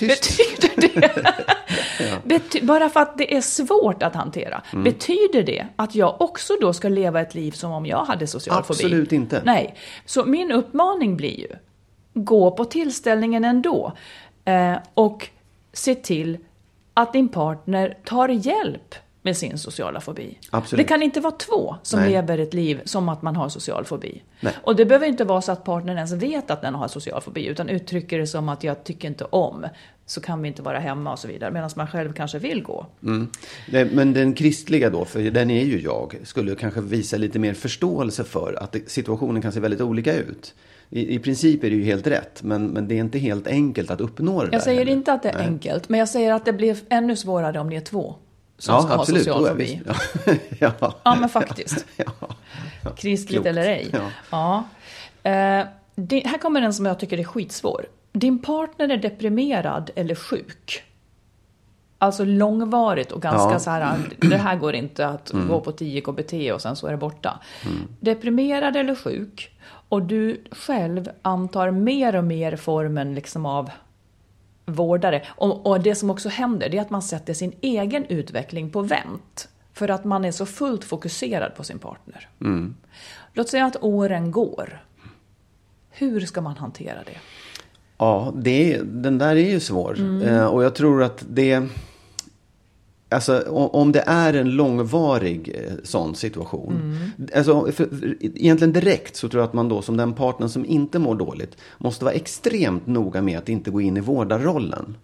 [0.00, 1.34] Betyder det,
[2.24, 4.84] bety, bara för att det är svårt att hantera, Mm.
[4.84, 8.62] betyder det att jag också då ska leva ett liv som om jag hade social
[8.64, 8.76] fobi?
[8.84, 9.42] Absolut inte.
[9.44, 9.74] Nej.
[10.06, 11.48] Så min uppmaning blir ju,
[12.14, 13.92] gå på tillställningen ändå.
[14.50, 15.28] Eh, och
[15.72, 16.38] se till
[16.94, 20.38] att din partner tar hjälp med sin sociala fobi.
[20.50, 20.84] Absolut.
[20.84, 22.10] Det kan inte vara två som Nej.
[22.10, 24.22] lever ett liv som att man har social fobi.
[24.40, 24.52] Nej.
[24.62, 27.46] Och det behöver inte vara så att partnern ens vet att den har social fobi,
[27.46, 29.66] utan uttrycker det som att jag tycker inte om,
[30.06, 32.86] så kan vi inte vara hemma och så vidare, medan man själv kanske vill gå.
[33.02, 33.30] Mm.
[33.92, 38.24] Men den kristliga då, för den är ju jag, skulle kanske visa lite mer förståelse
[38.24, 40.54] för att situationen kan se väldigt olika ut.
[40.90, 43.90] I, I princip är det ju helt rätt, men, men det är inte helt enkelt
[43.90, 44.92] att uppnå det där Jag säger heller.
[44.92, 45.46] inte att det är Nej.
[45.46, 48.14] enkelt, men jag säger att det blir ännu svårare om ni är två
[48.58, 49.26] som Ja, ska absolut.
[49.28, 49.80] ha social ja, fobi.
[49.86, 50.34] Ja.
[50.80, 50.94] ja.
[51.04, 51.86] Ja, men faktiskt.
[51.96, 52.04] Ja.
[52.82, 52.90] Ja.
[52.96, 53.46] Kristligt Klokt.
[53.46, 53.90] eller ej.
[54.30, 54.64] Ja.
[55.22, 57.86] Eh, det, här kommer en som jag tycker är skitsvår.
[58.12, 60.82] Din partner är deprimerad eller sjuk.
[61.98, 63.58] Alltså långvarigt och ganska Ja.
[63.58, 66.90] så här, det här går inte att gå på 10 KBT och sen så är
[66.90, 67.40] det borta.
[68.00, 69.50] Deprimerad eller sjuk
[69.90, 73.70] och du själv antar mer och mer formen liksom av
[74.66, 75.22] vårdare.
[75.28, 78.82] Och, och det som också händer det är att man sätter sin egen utveckling på
[78.82, 79.48] vänt.
[79.72, 82.28] För att man är så fullt fokuserad på sin partner.
[83.32, 84.84] Låt säga att åren går.
[85.90, 87.18] Hur ska man hantera det?
[87.98, 89.96] Ja, det den där är ju svår.
[90.24, 91.66] Eh, och jag tror att det...
[93.10, 97.00] Alltså om det är en långvarig eh, sån situation.
[97.34, 100.64] Alltså, för, för, egentligen direkt så tror jag att man då som den partner som
[100.66, 104.96] inte mår dåligt måste vara extremt noga med att inte gå in i vårdarrollen.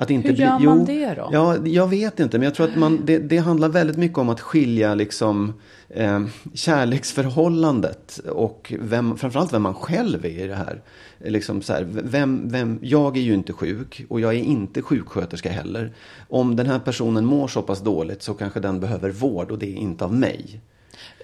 [0.00, 1.28] Att inte Hur gör man det då?
[1.32, 4.28] Ja, jag vet inte, men jag tror att man, det, det handlar väldigt mycket om
[4.28, 5.52] att skilja liksom,
[5.88, 10.82] eh, kärleksförhållandet och vem, framförallt vem man själv är i det här.
[11.18, 15.50] Liksom så här, vem, vem, jag är ju inte sjuk och jag är inte sjuksköterska
[15.50, 15.92] heller.
[16.28, 19.72] Om den här personen mår så pass dåligt så kanske den behöver vård och det
[19.72, 20.60] är inte av mig.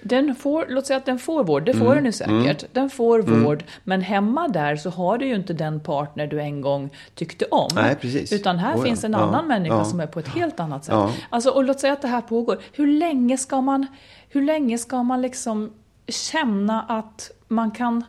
[0.07, 1.95] Den får, låt säga att den får vård, det får Mm.
[1.95, 2.65] den ju säkert.
[2.73, 6.61] Den får vård, men hemma där så har du ju inte den partner du en
[6.61, 7.67] gång tyckte om.
[7.75, 8.33] Nej, precis.
[8.33, 8.83] Utan här Oh ja.
[8.83, 9.85] finns en Ja, annan människa ja.
[9.85, 10.93] som är på ett helt annat sätt.
[10.95, 11.11] Ja.
[11.29, 12.57] Alltså, och låt säga att det här pågår.
[12.73, 13.87] Hur länge ska man,
[14.29, 15.71] hur länge ska man liksom
[16.07, 18.03] känna att man kan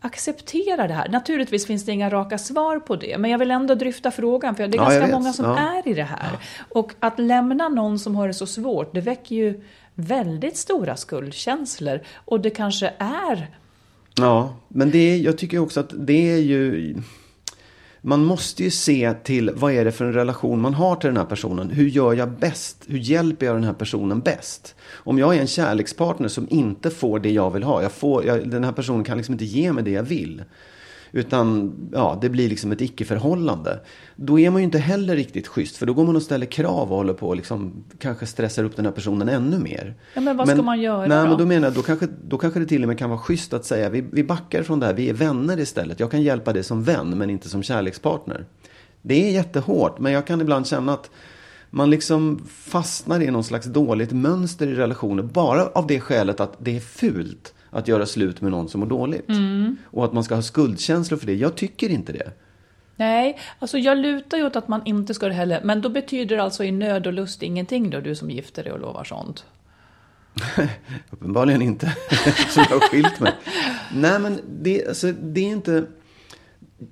[0.00, 1.08] acceptera det här?
[1.08, 4.68] Naturligtvis finns det inga raka svar på det, men jag vill ändå dryfta frågan, för
[4.68, 5.58] det är Ja, ganska många som Ja.
[5.58, 6.30] är i det här.
[6.70, 9.62] Och att lämna någon som har det så svårt, det väcker ju
[9.96, 12.00] väldigt stora skuldkänslor.
[12.24, 13.50] Och det kanske är
[14.18, 16.96] Ja, men det jag tycker också att det är ju...
[18.00, 21.16] Man måste ju se till vad är det för en relation man har till den
[21.16, 21.70] här personen.
[21.70, 22.84] Hur gör jag bäst?
[22.86, 24.74] Hur hjälper jag den här personen bäst?
[24.92, 27.82] Om jag är en kärlekspartner som inte får det jag vill ha.
[27.82, 30.42] Jag får, jag, den här personen kan liksom inte ge mig det jag vill.
[31.12, 33.80] Utan ja, det blir liksom ett icke-förhållande.
[34.16, 35.76] Då är man ju inte heller riktigt schysst.
[35.76, 38.76] För då går man och ställer krav och håller på och liksom, kanske stressar upp
[38.76, 39.94] den här personen ännu mer.
[40.14, 41.28] Ja, men vad ska man göra nej, då?
[41.28, 43.52] Men då menar jag, då kanske, då kanske det till och med kan vara schysst
[43.52, 46.00] att säga vi, vi backar från det här, vi är vänner istället.
[46.00, 48.44] Jag kan hjälpa dig som vän men inte som kärlekspartner.
[49.02, 51.10] Det är jättehårt men jag kan ibland känna att
[51.70, 55.22] man liksom fastnar i någon slags dåligt mönster i relationer.
[55.22, 58.86] Bara av det skälet att det är fult att göra slut med någon som mår
[58.86, 59.28] dåligt.
[59.28, 59.76] Mm.
[59.84, 61.34] Och att man ska ha skuldkänslor för det.
[61.34, 62.32] Jag tycker inte det.
[62.96, 65.60] Nej, alltså jag lutar ju åt att man inte ska det heller.
[65.64, 68.80] Men då betyder alltså i nöd och lust ingenting då, du som gifter dig och
[68.80, 69.44] lovar sånt?
[71.10, 73.32] Uppenbarligen inte, eftersom jag har skilt mig.
[73.94, 75.86] Nej, men det, alltså, det är inte...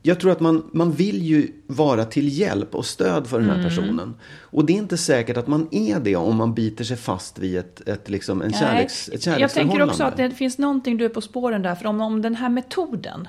[0.03, 3.61] Jag tror att man, man vill ju vara till hjälp och stöd för den Mm.
[3.61, 4.15] här personen.
[4.41, 7.57] Och det är inte säkert att man är det om man biter sig fast vid
[7.59, 9.77] ett, ett, liksom, en kärleks, ett jag kärleksförhållande.
[9.79, 11.75] tänker också att det finns någonting du är på spåren där.
[11.75, 13.29] För om, om den här metoden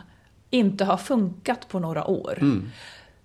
[0.49, 2.61] inte har funkat på några år.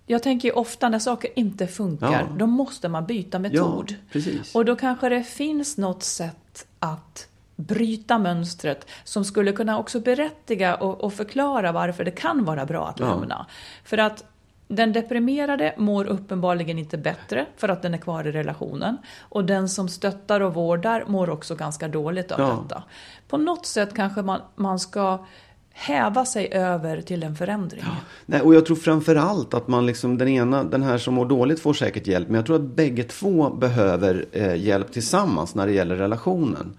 [0.05, 2.19] Jag tänker ju ofta när saker inte funkar, Mm.
[2.19, 2.35] Ja.
[2.37, 3.95] då måste man byta metod.
[4.11, 4.21] Ja.
[4.53, 7.27] Och då kanske det finns något sätt att
[7.61, 12.87] bryta mönstret som skulle kunna också berättiga och, och förklara varför det kan vara bra
[12.87, 13.05] att Ja.
[13.19, 13.45] lämna.
[13.83, 14.23] För att
[14.67, 18.97] den deprimerade mår uppenbarligen inte bättre för att den är kvar i relationen.
[19.19, 22.59] Och den som stöttar och vårdar mår också ganska dåligt av Ja.
[22.63, 22.83] detta.
[23.27, 25.25] På något sätt kanske man, man ska
[25.73, 27.83] häva sig över till en förändring.
[28.25, 31.25] Nej, och jag tror framför allt att man liksom, den ena, den här som mår
[31.25, 32.27] dåligt får säkert hjälp.
[32.27, 36.77] Men jag tror att bägge två behöver eh, hjälp tillsammans när det gäller relationen.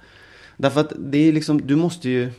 [0.63, 2.33] Därför att det är liksom, du måste ju...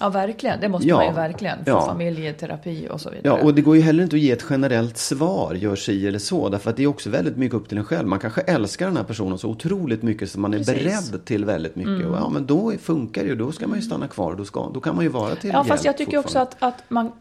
[0.00, 0.60] Ja, verkligen.
[0.60, 0.96] Det måste Ja.
[0.96, 1.64] man ju verkligen.
[1.64, 1.86] För Ja.
[1.86, 3.38] familjeterapi och så vidare.
[3.38, 6.18] Ja, och det går ju heller inte att ge ett generellt svar, gör si eller
[6.18, 6.48] så.
[6.48, 8.08] Därför att det är också väldigt mycket upp till en själv.
[8.08, 10.74] Man kanske älskar den här personen så otroligt mycket så man är Precis.
[10.74, 10.84] Mm.
[11.10, 12.06] beredd till väldigt mycket.
[12.06, 13.34] Och ja, men då funkar det ju.
[13.36, 14.34] Då ska man ju stanna kvar.
[14.34, 16.56] Då, ska, då kan man ju vara till Ja, fast hjälp jag tycker också att,
[16.58, 17.12] att man,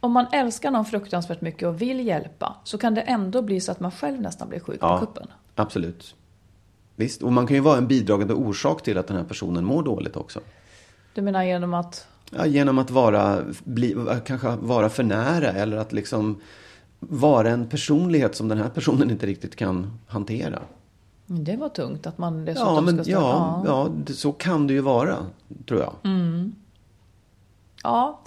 [0.00, 3.72] om man älskar någon fruktansvärt mycket och vill hjälpa, så kan det ändå bli så
[3.72, 4.98] att man själv nästan blir sjuk Ja.
[4.98, 5.26] på kuppen.
[5.54, 6.14] Absolut.
[6.96, 9.82] Visst, och man kan ju vara en bidragande orsak till att den här personen mår
[9.82, 10.40] dåligt också.
[11.14, 12.06] Du menar genom att...
[12.30, 16.40] Ja, genom att vara, bli, kanske vara för nära eller att liksom
[17.00, 20.58] vara en personlighet som den här personen inte riktigt kan hantera.
[21.26, 23.12] Det var tungt att man dessutom Ja, men ska stå...
[23.12, 25.16] ja, ja, så kan det ju vara,
[25.68, 25.92] tror jag.
[27.82, 28.20] ja.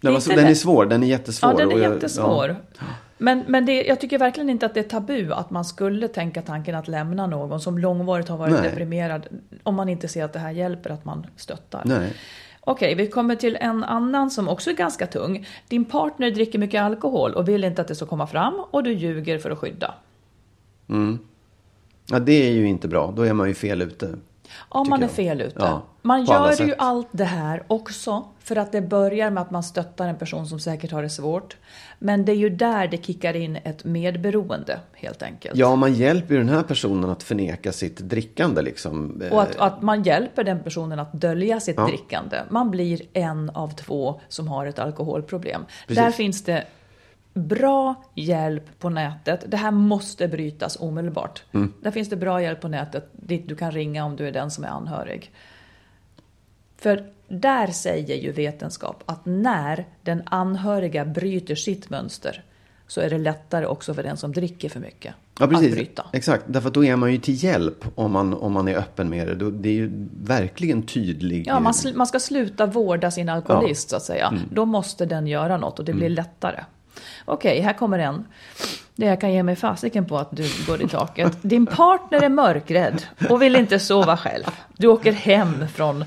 [0.00, 1.50] Det Den, var den är svår, den är jättesvår.
[1.50, 2.56] Ja, den är och jag- jättesvår.
[3.18, 6.42] Men, men det, jag tycker verkligen inte att det är tabu att man skulle tänka
[6.42, 8.70] tanken att lämna någon som långvarigt har varit Nej.
[8.70, 9.26] deprimerad.
[9.62, 11.82] Om man inte ser att det här hjälper, att man stöttar.
[11.84, 12.12] Nej.
[12.60, 15.46] Okej, vi kommer till en annan som också är ganska tung.
[15.68, 18.92] Din partner dricker mycket alkohol och vill inte att det ska komma fram och du
[18.92, 19.94] ljuger för att skydda.
[22.10, 23.12] Ja, det är ju inte bra.
[23.16, 24.16] Då är man ju fel ute.
[24.68, 25.56] Om man är fel ute.
[25.58, 29.62] Ja, man gör ju allt det här också för att det börjar med att man
[29.62, 31.56] stöttar en person som säkert har det svårt.
[31.98, 35.56] Men det är ju där det kickar in ett medberoende helt enkelt.
[35.56, 39.22] Ja, man hjälper ju den här personen att förneka sitt drickande liksom.
[39.30, 42.36] Och att, att man hjälper den personen att dölja sitt drickande.
[42.48, 45.64] Man blir en av två som har ett alkoholproblem.
[45.86, 46.04] Precis.
[46.04, 46.64] Där finns det
[47.38, 49.44] bra hjälp på nätet.
[49.48, 51.42] Det här måste brytas omedelbart.
[51.52, 51.72] Mm.
[51.82, 54.50] Där finns det bra hjälp på nätet dit du kan ringa om du är den
[54.50, 55.32] som är anhörig.
[56.76, 62.44] För där säger ju vetenskap att när den anhöriga bryter sitt mönster
[62.86, 65.74] så är det lättare också för den som dricker för mycket Ja, att precis.
[65.74, 66.06] bryta.
[66.12, 69.10] Exakt, därför att då är man ju till hjälp om man, om man är öppen
[69.10, 69.50] med det.
[69.50, 69.90] Det är ju
[70.22, 71.46] verkligen tydlig...
[71.46, 73.70] Ja, man, man ska sluta vårda sin alkoholist Ja.
[73.70, 73.74] Mm.
[73.90, 74.34] så att säga.
[74.52, 76.64] Då måste den göra något och det blir lättare.
[77.24, 78.24] Okej, här kommer en.
[78.96, 81.38] Det jag kan ge mig fasiken på att du går i taket.
[81.42, 84.44] Din partner är mörkrädd och vill inte sova själv.
[84.76, 86.04] Du åker hem från,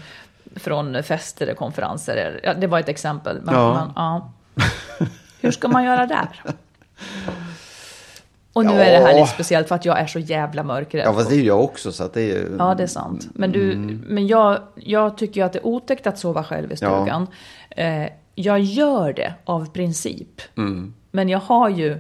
[0.56, 2.40] från fester eller konferenser.
[2.44, 3.40] Ja, det var ett exempel.
[3.44, 3.74] Men, Ja.
[3.74, 4.32] Men, ja.
[5.42, 6.44] Hur ska man göra där?
[8.54, 8.80] Och nu Ja.
[8.80, 11.06] är det här lite speciellt för att jag är så jävla mörkrädd.
[11.06, 12.48] Ja, fast det är ju jag också så att det är.
[12.60, 13.28] Ja, det är sant.
[13.34, 13.76] Men, du,
[14.08, 17.28] men jag, jag tycker ju att det är otäckt att sova själv i stugan.
[17.70, 20.42] Eh, jag gör det av princip.
[21.12, 22.00] Men jag har ju...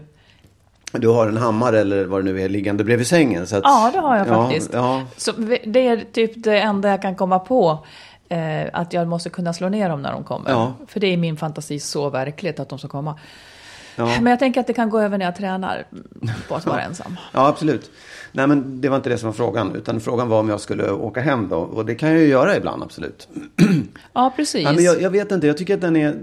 [0.91, 3.47] Du har en hammare eller vad det nu är liggande bredvid sängen.
[3.47, 4.69] Så att, Ja, det har jag Ja, faktiskt.
[4.73, 7.85] Ja, Så vi- det är typ det enda jag kan komma på.
[8.29, 10.49] Eh, att jag måste kunna slå ner dem när de kommer.
[10.49, 10.73] Ja.
[10.87, 13.19] För det är min fantasi så verkligt att de ska komma.
[13.95, 14.05] Ja.
[14.21, 15.83] Men jag tänker att det kan gå över när jag tränar
[16.47, 17.17] på att vara ensam.
[17.33, 17.91] ja, absolut.
[18.31, 19.75] Nej, men det var inte det som var frågan.
[19.75, 21.57] Utan frågan var om jag skulle åka hem då.
[21.57, 23.27] Och det kan jag ju göra ibland, absolut.
[24.13, 24.63] Ja, precis.
[24.63, 26.15] Ja, men jag, jag vet inte, jag tycker att den är...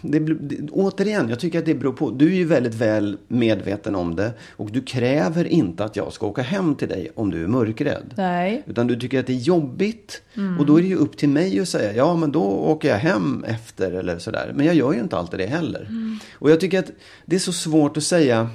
[0.00, 2.10] Det, det, återigen, jag tycker att det beror på.
[2.10, 4.32] Du är ju väldigt väl medveten om det.
[4.56, 8.14] Och du kräver inte att jag ska åka hem till dig om du är mörkrädd.
[8.16, 8.62] Nej.
[8.66, 10.22] Utan du tycker att det är jobbigt.
[10.58, 12.96] Och då är det ju upp till mig att säga, ja men då åker jag
[12.96, 14.52] hem efter eller sådär.
[14.54, 15.88] Men jag gör ju inte alltid det heller.
[16.34, 16.90] Och jag tycker att
[17.24, 18.48] det är så svårt att säga,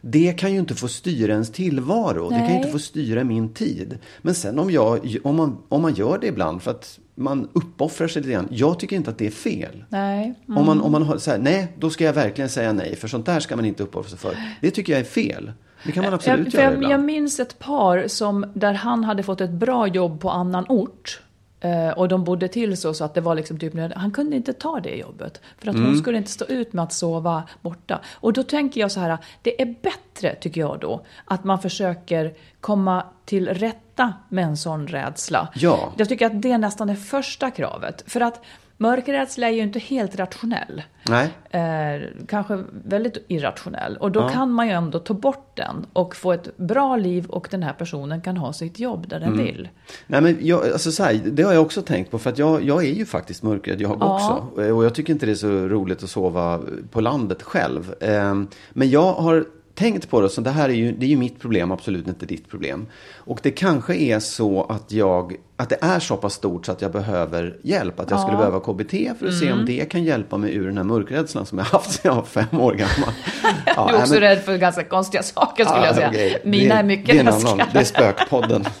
[0.00, 2.28] det kan ju inte få styra ens tillvaro.
[2.28, 2.56] Det kan ju Nej.
[2.56, 3.98] inte få styra min tid.
[4.22, 8.08] Men sen om, jag, om, man, om man gör det ibland för att man uppoffrar
[8.08, 8.48] sig lite grann.
[8.50, 9.84] Jag tycker inte att det är fel.
[9.88, 10.34] Nej.
[10.48, 12.96] Om man, om man har så här, nej, då ska jag verkligen säga nej.
[12.96, 14.36] För sånt där ska man inte uppoffra sig för.
[14.60, 15.52] Det tycker jag är fel.
[15.84, 16.92] Det kan man absolut jag, göra ibland.
[16.92, 21.20] jag minns ett par som, där han hade fått ett bra jobb på annan ort.
[21.60, 24.52] Eh, och de bodde till så, så att det var liksom typ Han kunde inte
[24.52, 25.40] ta det jobbet.
[25.58, 25.86] För att Mm.
[25.86, 28.00] hon skulle inte stå ut med att sova borta.
[28.14, 32.34] Och då tänker jag så här, det är bättre tycker jag då, att man försöker
[32.60, 35.48] komma till rätta med en sån rädsla.
[35.54, 35.92] Ja.
[35.96, 38.04] Jag tycker att det nästan är första kravet.
[38.06, 38.40] För att
[38.78, 41.28] mörkrädsla är ju inte helt rationell Nej.
[41.50, 43.96] eh, kanske väldigt irrationell.
[43.96, 44.28] Och då Ja.
[44.28, 47.72] kan man ju ändå ta bort den och få ett bra liv och den här
[47.72, 49.44] personen kan ha sitt jobb där den Mm.
[49.44, 49.68] vill.
[50.06, 52.18] Nej, men jag, alltså så här, det har jag också tänkt på.
[52.18, 54.14] För att jag, jag är ju faktiskt mörkrädd jag Ja.
[54.14, 54.62] också.
[54.62, 56.60] Eh, Och jag tycker inte det är så roligt att sova
[56.90, 57.94] på landet själv.
[58.00, 61.16] Ehm, Men jag har tänkt på det, så det här är ju, det är ju
[61.16, 62.86] mitt problem, absolut inte ditt problem.
[63.16, 66.82] Och det kanske är så att jag, att det är så pass stort så att
[66.82, 68.00] jag behöver hjälp.
[68.00, 68.38] Att jag skulle Ja.
[68.38, 71.58] behöva KBT för att se om det kan hjälpa mig ur den här mörkrädslan som
[71.58, 73.14] jag haft sedan jag var fem år gammal.
[73.76, 76.08] Ja, du är också men- rädd för ganska konstiga saker skulle jag säga.
[76.08, 76.42] okej.
[76.44, 78.64] Mina det, är mycket det är, annan, det är spökpodden.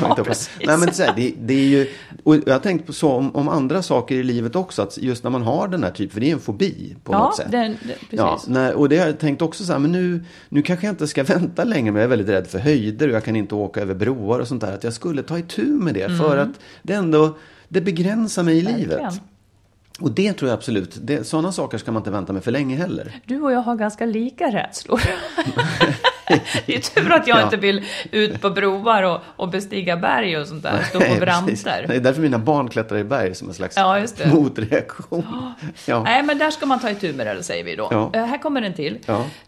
[0.00, 0.26] Jag.
[0.66, 0.88] Nej, men
[1.46, 1.86] det, är ju,
[2.24, 4.82] och har tänkt på så om, om andra saker i livet också.
[4.82, 7.18] Att just när man har den här typen, för det är en fobi på Ja,
[7.18, 7.50] något sätt.
[7.50, 7.96] den, den.
[8.10, 10.92] Ja, när, och det har jag tänkt också så här, men nu, nu kanske jag
[10.92, 13.54] inte ska vänta längre, men jag är väldigt rädd för höjder och jag kan inte
[13.54, 14.72] åka över broar och sånt där.
[14.74, 17.36] Att jag skulle ta itu med det, för att det ändå,
[17.68, 18.72] det begränsar mig i Mm.
[18.72, 18.98] Verkligen.
[19.00, 19.22] livet.
[20.00, 22.76] Och det tror jag absolut, det, sådana saker ska man inte vänta med för länge
[22.76, 23.20] heller.
[23.26, 25.00] Du och jag har ganska lika rädslor.
[26.66, 27.42] det är tur att jag Ja.
[27.44, 30.82] inte vill ut på broar och, och bestiga berg och sånt där.
[30.82, 31.84] Stå på branter.
[31.88, 35.26] Det är därför mina barn klättrar i berg som en slags Ja, motreaktion.
[35.86, 36.02] Ja.
[36.02, 37.88] Nej, men där ska man ta itu med det, säger vi då.
[37.90, 38.10] Ja.
[38.14, 38.98] Eh, här kommer en till.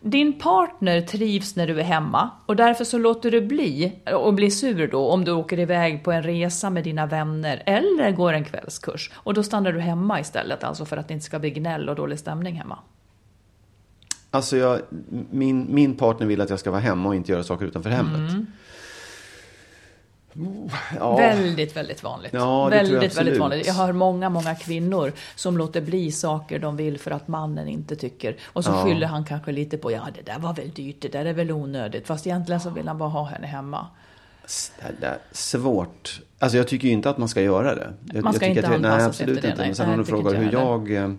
[0.00, 4.50] Din partner trivs när du är hemma och därför så låter du bli och blir
[4.50, 8.44] sur då om du åker iväg på en resa med dina vänner eller går en
[8.44, 9.10] kvällskurs.
[9.14, 11.96] Och då stannar du hemma istället, alltså för att det inte ska bli gnäll och
[11.96, 12.78] dålig stämning hemma.
[14.36, 14.80] Alltså jag,
[15.30, 18.32] min, min partner vill att jag ska vara hemma och inte göra saker utanför hemmet.
[20.98, 21.16] Ja.
[21.16, 22.32] Väldigt, väldigt vanligt.
[22.32, 23.38] Ja, väldigt, väldigt absolut.
[23.38, 23.66] vanligt.
[23.66, 27.96] Jag hör många, många kvinnor som låter bli saker de vill för att mannen inte
[27.96, 28.36] tycker.
[28.44, 28.84] Och så Ja.
[28.84, 31.50] skyller han kanske lite på, ja det där var väl dyrt, det där är väl
[31.52, 32.06] onödigt.
[32.06, 33.86] Fast egentligen så vill han bara ha henne hemma.
[35.00, 36.20] Det är svårt.
[36.38, 37.92] Alltså jag tycker ju inte att man ska göra det.
[38.12, 39.60] Jag, Man ska jag inte anpassa sig absolut efter det, inte.
[39.62, 39.68] nej.
[39.68, 41.10] Men sen om du frågar hur inte jag jag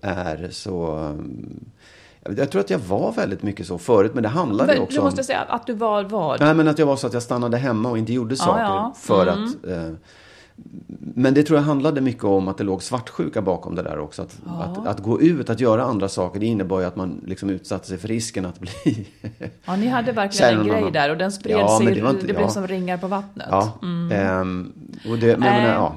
[0.00, 1.10] eh, är så...
[2.30, 4.94] mm, Jag tror att jag var väldigt mycket så förut, men det handlade Men också
[4.94, 5.04] du om...
[5.04, 6.40] måste säga att du var vad?
[6.40, 8.94] Nej, men att jag var så att jag stannade hemma och inte gjorde saker ja.
[8.96, 9.44] för Mm.
[9.44, 9.66] att...
[9.70, 9.92] Eh,
[11.14, 14.22] men det tror jag handlade mycket om att det låg svartsjuka bakom det där också.
[14.22, 17.50] Att, att, att gå ut, att göra andra saker, det innebar ju att man liksom
[17.50, 19.06] utsatte sig för risken att bli...
[19.64, 22.24] Ja, ni hade verkligen en grej där och den spred Ja, sig, det, det inte-
[22.24, 22.48] blev ja.
[22.48, 23.46] som ringar på vattnet.
[23.50, 23.78] Ja.
[24.12, 24.72] Ehm,
[25.10, 25.62] och det, men, Nej.
[25.62, 25.94] men, ja.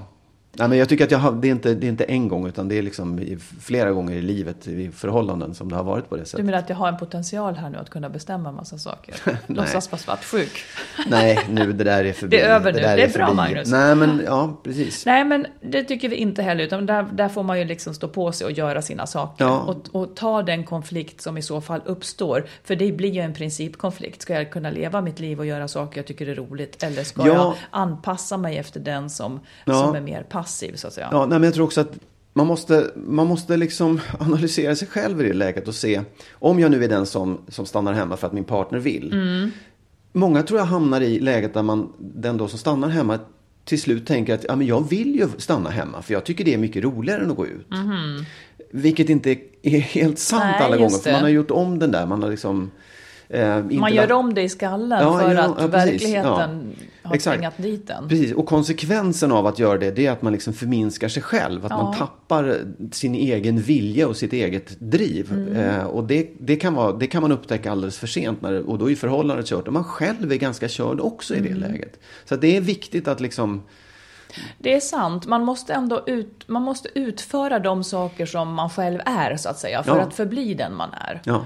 [0.58, 2.48] Nej, men jag tycker att jag har, det, är inte, det är inte en gång,
[2.48, 6.16] utan det är liksom flera gånger i livet, i förhållanden, som det har varit på
[6.16, 6.46] det Du sättet.
[6.46, 9.16] menar att jag har en potential här nu att kunna bestämma en massa saker?
[9.48, 10.52] Låtsas vara svartsjuk?
[11.08, 12.38] Nej, nu det där är förbi.
[12.38, 12.80] Det är över nu.
[12.80, 13.36] där Det är bra, förbi.
[13.36, 13.72] Magnus.
[13.72, 15.06] Nej, men ja, precis.
[15.06, 18.08] Nej, men det tycker vi inte heller, utan där, där får man ju liksom stå
[18.08, 19.46] på sig och göra sina saker.
[19.46, 19.60] Ja.
[19.60, 22.46] Och, och ta den konflikt som i så fall uppstår.
[22.64, 24.22] För det blir ju en principkonflikt.
[24.22, 26.84] Ska jag kunna leva mitt liv och göra saker jag tycker är roligt?
[26.84, 27.34] Eller ska Ja.
[27.34, 29.74] jag anpassa mig efter den som, Ja.
[29.74, 30.43] som är mer passiv,
[30.76, 31.10] så att säga?
[31.12, 31.92] Ja, nej, men jag tror också att
[32.34, 36.02] man måste, man måste liksom analysera sig själv i det läget och se,
[36.32, 39.14] om jag nu är den som, som stannar hemma för att min partner vill.
[39.14, 39.52] Mm.
[40.14, 43.20] Många tror jag hamnar i läget där man, den då som stannar hemma,
[43.66, 46.54] till slut tänker att ja, men jag vill ju stanna hemma för jag tycker det
[46.54, 47.68] är mycket roligare än att gå ut.
[48.72, 50.44] Vilket inte är helt sant.
[50.44, 52.72] Nej, alla gånger, för man har gjort om den där, man har liksom
[53.30, 57.36] Eh, Man gör om det i skallen Ja, för ja, att ja, verkligheten har Exakt.
[57.38, 58.08] tvingat dit den.
[58.10, 61.66] Precis, och konsekvensen av att göra det, det är att man liksom förminskar sig själv.
[61.66, 62.58] Att man tappar
[62.92, 65.32] sin egen vilja och sitt eget driv.
[65.32, 65.56] Mm.
[65.56, 68.42] Eh, och det, det, kan vara, det kan man upptäcka alldeles för sent.
[68.42, 69.68] När, och då är förhållandet kört.
[69.68, 71.72] Och man själv är ganska körd också i det Mm.
[71.72, 72.00] läget.
[72.26, 73.62] Så det är viktigt att liksom...
[74.60, 79.00] Det är sant, man måste ändå ut, man måste utföra de saker som man själv
[79.06, 80.02] är, så att säga, för Ja.
[80.02, 81.22] att förbli den man är.
[81.26, 81.46] Ja,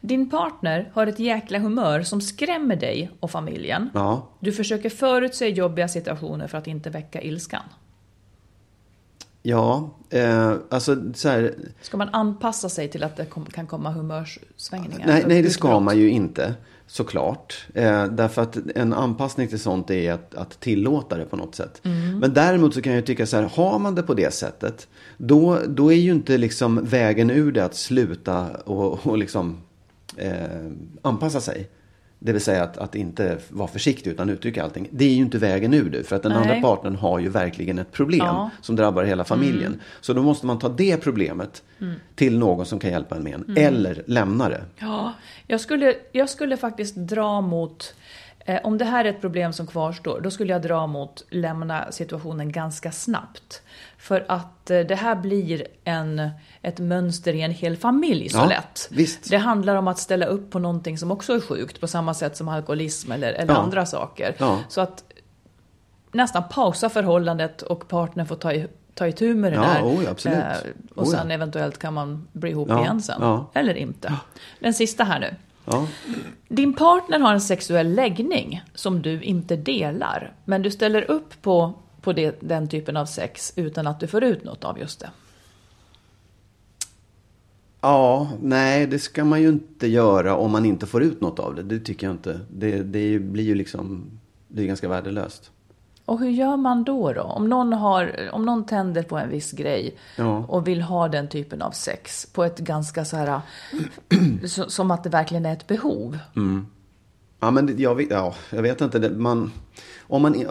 [0.00, 3.90] Din partner har ett jäkla humör som skrämmer dig och familjen.
[3.94, 4.28] ja.
[4.40, 7.62] Du försöker förutse jobbiga situationer för att inte väcka ilskan.
[9.42, 13.90] Ja, eh, alltså så här, Ska man anpassa sig till att det kom, kan komma
[13.90, 15.06] humörssvängningar?
[15.06, 16.54] Nej, nej, det ska man ju inte.
[16.86, 17.66] Såklart.
[17.74, 21.80] Eh, därför att en anpassning till sånt är att, att tillåta det på något sätt.
[22.20, 24.88] Men däremot så kan jag ju tycka så här, har man det på det sättet.
[25.16, 29.56] Då, då är ju inte liksom vägen ur det att sluta och, och liksom
[30.16, 30.70] eh,
[31.02, 31.68] anpassa sig.
[32.18, 34.88] Det vill säga att, att inte vara försiktig utan uttrycka allting.
[34.90, 36.02] Det är ju inte vägen ur det.
[36.04, 36.40] För att den Nej.
[36.40, 38.38] andra partnern har ju verkligen ett problem Ja.
[38.40, 38.50] Mm.
[38.62, 39.80] som drabbar hela familjen.
[40.00, 41.62] Så då måste man ta det problemet
[42.14, 43.42] till någon som kan hjälpa en med en.
[43.44, 43.64] Mm.
[43.74, 44.64] Eller lämna det.
[44.78, 45.12] Ja,
[45.46, 47.94] jag skulle, jag skulle faktiskt dra mot,
[48.64, 52.52] om det här är ett problem som kvarstår, då skulle jag dra mot lämna situationen
[52.52, 53.62] ganska snabbt.
[53.98, 56.30] För att eh, det här blir en,
[56.62, 58.88] ett mönster i en hel familj så Ja, lätt.
[58.90, 59.30] visst.
[59.30, 62.36] Det handlar om att ställa upp på någonting som också är sjukt, på samma sätt
[62.36, 63.60] som alkoholism eller, eller Ja.
[63.60, 64.34] andra saker.
[64.38, 64.58] Ja.
[64.68, 65.04] Så att
[66.12, 69.80] nästan pausa förhållandet och partnern får ta, i, ta itu med det Ja, där.
[69.84, 70.38] oj, absolut.
[70.94, 71.34] och Oj, sen ja.
[71.34, 73.40] eventuellt kan man bli ihop Ja, igen sen.
[73.54, 74.12] Eller inte.
[74.60, 75.34] Den sista här nu.
[75.66, 75.88] Ja.
[76.48, 81.72] Din partner har en sexuell läggning som du inte delar, men du ställer upp på,
[82.00, 85.10] på det, den typen av sex utan att du får ut något av just det.
[87.80, 91.54] Ja, nej, det ska man ju inte göra om man inte får ut något av
[91.54, 91.62] det.
[91.62, 92.40] Det tycker jag inte.
[92.50, 94.04] Det, det blir ju liksom,
[94.48, 95.50] det är ganska värdelöst.
[96.06, 97.12] Och hur gör man då?
[97.12, 97.22] då?
[97.22, 100.44] Om, någon har, om någon tänder på en viss grej Ja.
[100.48, 103.40] och vill ha den typen av sex på ett ganska så här,
[104.68, 106.18] som att det verkligen är ett behov.
[107.40, 109.10] Ja, men jag vet, ja, jag vet inte.
[109.10, 109.52] Man,
[110.00, 110.44] om, man,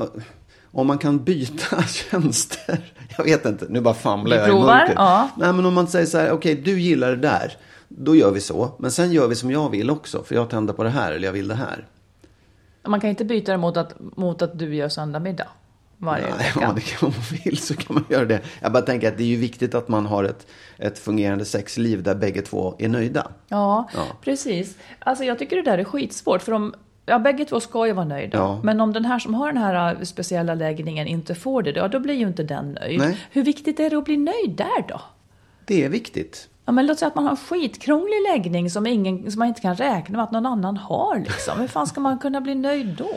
[0.72, 2.92] om man kan byta tjänster.
[3.18, 4.94] Jag vet inte, nu bara famlar jag i mörkret.
[4.96, 5.30] ja.
[5.38, 7.58] Nej, men om man säger så här, okej, du gillar det där.
[7.88, 8.72] Då gör vi så.
[8.80, 10.24] Men sen gör vi som jag vill också.
[10.24, 11.86] För jag tänder på det här eller jag vill det här.
[12.88, 15.48] Man kan inte byta det mot att, mot att du gör söndagmiddag
[15.98, 16.70] varje Nej, vecka.
[16.70, 18.42] om, det kan, man vill så kan man göra det.
[18.62, 22.04] Jag bara tänker att det är ju viktigt att man har ett, ett fungerande sexliv
[22.04, 23.28] där bägge två är nöjda.
[23.48, 24.04] Ja, Ja.
[24.22, 24.78] precis.
[25.00, 26.42] Alltså jag tycker det där är skitsvårt.
[26.42, 26.74] För om,
[27.06, 28.38] ja, bägge två ska ju vara nöjda.
[28.38, 28.60] Ja.
[28.64, 31.88] Men om den här som har den här äh, speciella läggningen inte får det, ja,
[31.88, 33.00] då blir ju inte den nöjd.
[33.00, 33.18] Nej.
[33.32, 35.02] Hur viktigt är det att bli nöjd där då?
[35.66, 36.50] Det är viktigt.
[36.66, 39.62] Ja, men låt säga att man har en skitkrånglig läggning som, ingen, som man inte
[39.62, 41.20] kan räkna med att någon annan har.
[41.20, 41.60] Liksom.
[41.60, 43.10] Hur fan ska man kunna bli nöjd då?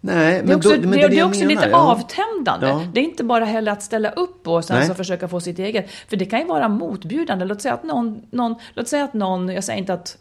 [0.00, 1.76] Nej, Det är också, då- men det, är det är också menar, lite ja.
[1.92, 2.66] avtändande.
[2.66, 2.82] Ja.
[2.94, 4.88] Det är inte bara heller att ställa upp och sen Nej.
[4.88, 5.90] så försöka få sitt eget.
[5.90, 7.44] För det kan ju vara motbjudande.
[7.44, 10.18] Låt säga att någon, någon, låt säga att någon jag säger inte att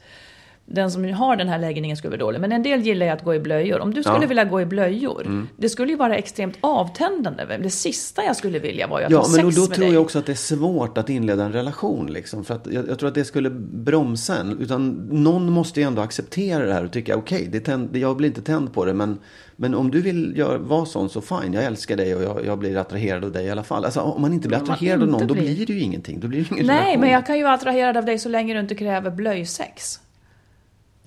[0.71, 3.23] den som har den här läggningen skulle vara dålig, men en del gillar ju att
[3.23, 3.79] gå i blöjor.
[3.79, 4.17] Om du skulle Ja.
[4.17, 4.29] Mm.
[4.29, 7.57] vilja gå i blöjor, det skulle ju vara extremt avtändande.
[7.63, 9.75] Det sista jag skulle vilja var ju att Ja, ha men sex och då med
[9.75, 9.93] tror dig.
[9.93, 12.07] jag också att det är svårt att inleda en relation.
[12.07, 14.59] Liksom, för att jag, jag tror att det skulle bromsa en.
[14.59, 18.27] Utan någon måste ju ändå acceptera det här och tycka okej, det tänd, jag blir
[18.27, 18.93] inte tänd på det.
[18.93, 19.19] Men,
[19.55, 22.59] men om du vill gör, vara sån så fine, jag älskar dig och jag, jag
[22.59, 23.85] blir attraherad av dig i alla fall.
[23.85, 26.19] Alltså, om man inte blir attraherad av någon, inte då blir- blir det ju ingenting.
[26.19, 27.01] Då blir det ingen Nej, relation.
[27.01, 29.99] men jag kan ju vara attraherad av dig så länge du inte kräver blöjsex.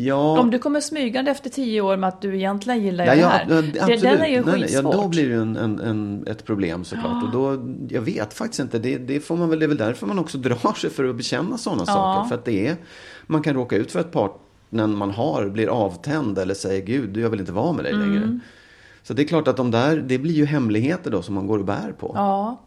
[0.04, 3.22] Ja, Om du kommer smygande efter tio år med att du egentligen gillar Ja, det
[3.22, 3.46] här.
[3.48, 4.02] ja, det, absolut.
[4.02, 4.82] den är ju nej, nej, ja.
[4.82, 7.22] Då blir det ju en, en, en, ett problem såklart.
[7.24, 8.78] Och då, jag vet faktiskt inte.
[8.78, 11.16] Det, det, får man väl, det är väl därför man också drar sig för att
[11.16, 12.28] bekänna sådana saker.
[12.28, 12.76] För att det är,
[13.26, 17.30] man kan råka ut för ett partner man har blir avtänd eller säger Gud, jag
[17.30, 18.10] vill inte vara med dig Mm.
[18.12, 18.38] längre.
[19.02, 21.58] Så det är klart att de där, det blir ju hemligheter då som man går
[21.58, 22.12] och bär på.
[22.14, 22.60] Ja,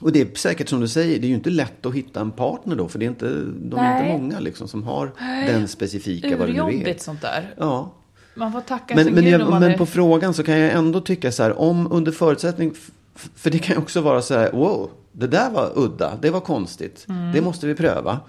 [0.00, 2.30] Och det är säkert som du säger, det är ju inte lätt att hitta en
[2.30, 2.88] partner då.
[2.88, 4.02] För det är inte, de är Nej.
[4.10, 5.12] inte många liksom som har
[5.46, 6.64] den specifika vad det nu är.
[6.66, 7.54] urjobbigt sånt där.
[7.58, 7.92] Ja.
[8.34, 9.78] Man får tacka Men, men, jag, men är...
[9.78, 12.74] på frågan så kan jag ändå tycka så här, om under förutsättning,
[13.14, 16.40] för det kan ju också vara så här, wow, det där var udda, det var
[16.40, 17.32] konstigt, Mm.
[17.32, 18.20] det måste vi pröva.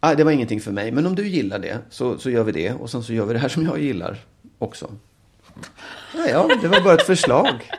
[0.00, 2.52] Ah, det var ingenting för mig, men om du gillar det så, så gör vi
[2.52, 4.18] det och sen så gör vi det här som jag gillar
[4.58, 4.90] också.
[6.16, 7.70] Ja, ja det var bara ett förslag.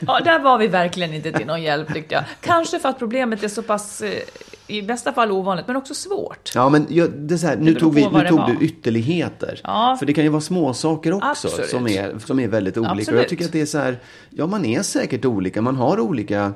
[0.00, 2.24] Ja, där var vi verkligen inte till någon hjälp tyckte jag.
[2.40, 4.22] Kanske för att problemet är så pass, eh,
[4.66, 6.52] i bästa fall ovanligt, men också svårt.
[6.54, 9.60] Ja, men jag, det är så här, nu tog, vi, nu tog du ytterligheter.
[9.64, 9.96] Ja.
[9.98, 11.70] För det kan ju vara små saker också Absolut.
[11.70, 12.92] som är, som är väldigt olika.
[12.92, 13.20] Och Absolut.
[13.20, 13.98] jag tycker att det är så här,
[14.30, 16.52] ja man är säkert olika, man har olika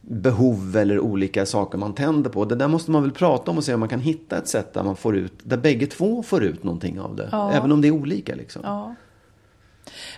[0.00, 2.44] behov eller olika saker man tänder på.
[2.44, 4.74] Det där måste man väl prata om och se om man kan hitta ett sätt
[4.74, 7.28] där man får ut, där bägge två får ut någonting av det.
[7.32, 7.52] Ja.
[7.52, 8.62] Även om det är olika liksom.
[8.64, 8.94] Ja.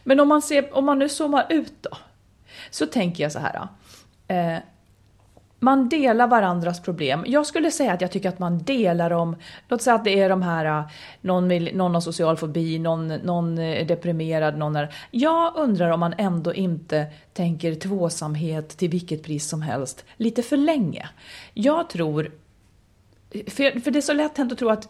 [0.04, 1.96] Men om man, ser, om man nu zoomar ut då,
[2.70, 3.68] så tänker jag så här.
[4.28, 4.59] Eh,
[5.61, 7.24] man delar varandras problem.
[7.26, 9.36] Jag skulle säga att jag tycker att man delar dem.
[9.68, 10.84] Låt säga att det är de här, eh,
[11.20, 14.94] någon, vill, någon har social fobi, någon, någon är deprimerad, någon är...
[15.11, 20.56] Jag undrar om man ändå inte tänker tvåsamhet till vilket pris som helst lite för
[20.56, 21.09] länge.
[21.54, 22.30] Jag tror
[23.30, 24.88] för, för det är så lätt hänt att tro att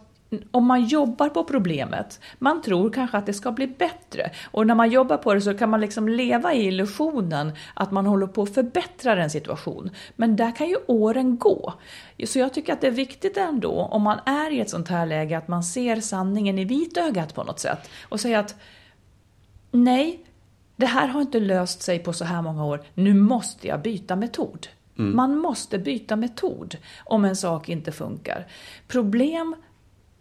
[0.51, 4.31] om man jobbar på problemet, man tror kanske att det ska bli bättre.
[4.51, 8.05] Och när man jobbar på det så kan man liksom leva i illusionen att man
[8.05, 9.89] håller på att förbättra en situation.
[10.15, 11.73] Men där kan ju åren gå.
[12.25, 15.05] Så jag tycker att det är viktigt ändå, om man är i ett sånt här
[15.05, 17.89] läge, att man ser sanningen i vitögat på något sätt.
[18.09, 18.55] Och säger att
[19.71, 20.25] nej,
[20.75, 24.15] det här har inte löst sig på så här många år, nu måste jag byta
[24.15, 24.67] metod.
[25.01, 28.47] Man måste byta metod om en sak inte funkar.
[28.87, 29.55] Problem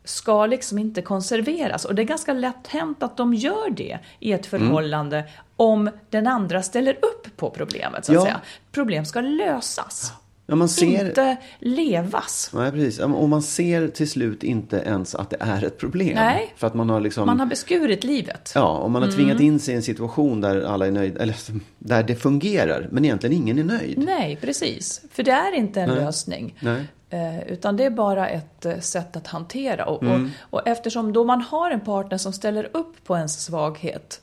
[0.08, 4.32] ska liksom inte konserveras och det är ganska lätt hänt att de gör det i
[4.32, 5.24] ett förhållande
[5.56, 8.04] om den andra ställer upp på problemet.
[8.04, 8.22] Så att Ja.
[8.22, 8.40] säga.
[8.72, 10.12] Problem ska lösas,
[10.50, 12.50] Ja, man ser, inte levas.
[12.54, 12.98] Nej, precis.
[12.98, 16.14] Och man ser till slut inte ens att det är ett problem.
[16.14, 16.52] Nej.
[16.56, 17.26] För att man har liksom...
[17.26, 18.52] Man har beskurit livet.
[18.54, 19.46] Ja, om man har tvingat Mm.
[19.46, 21.36] in sig i en situation där alla är nöjda, eller
[21.78, 23.98] där det fungerar, men egentligen ingen är nöjd.
[23.98, 25.02] Nej, precis.
[25.12, 25.98] För det är inte en Nej.
[26.04, 26.54] lösning.
[26.60, 26.84] Nej.
[27.10, 29.84] Eh, utan det är bara ett eh, sätt att hantera.
[29.84, 30.30] Och, Mm.
[30.50, 34.20] och, och eftersom då man har en partner som ställer upp på ens svaghet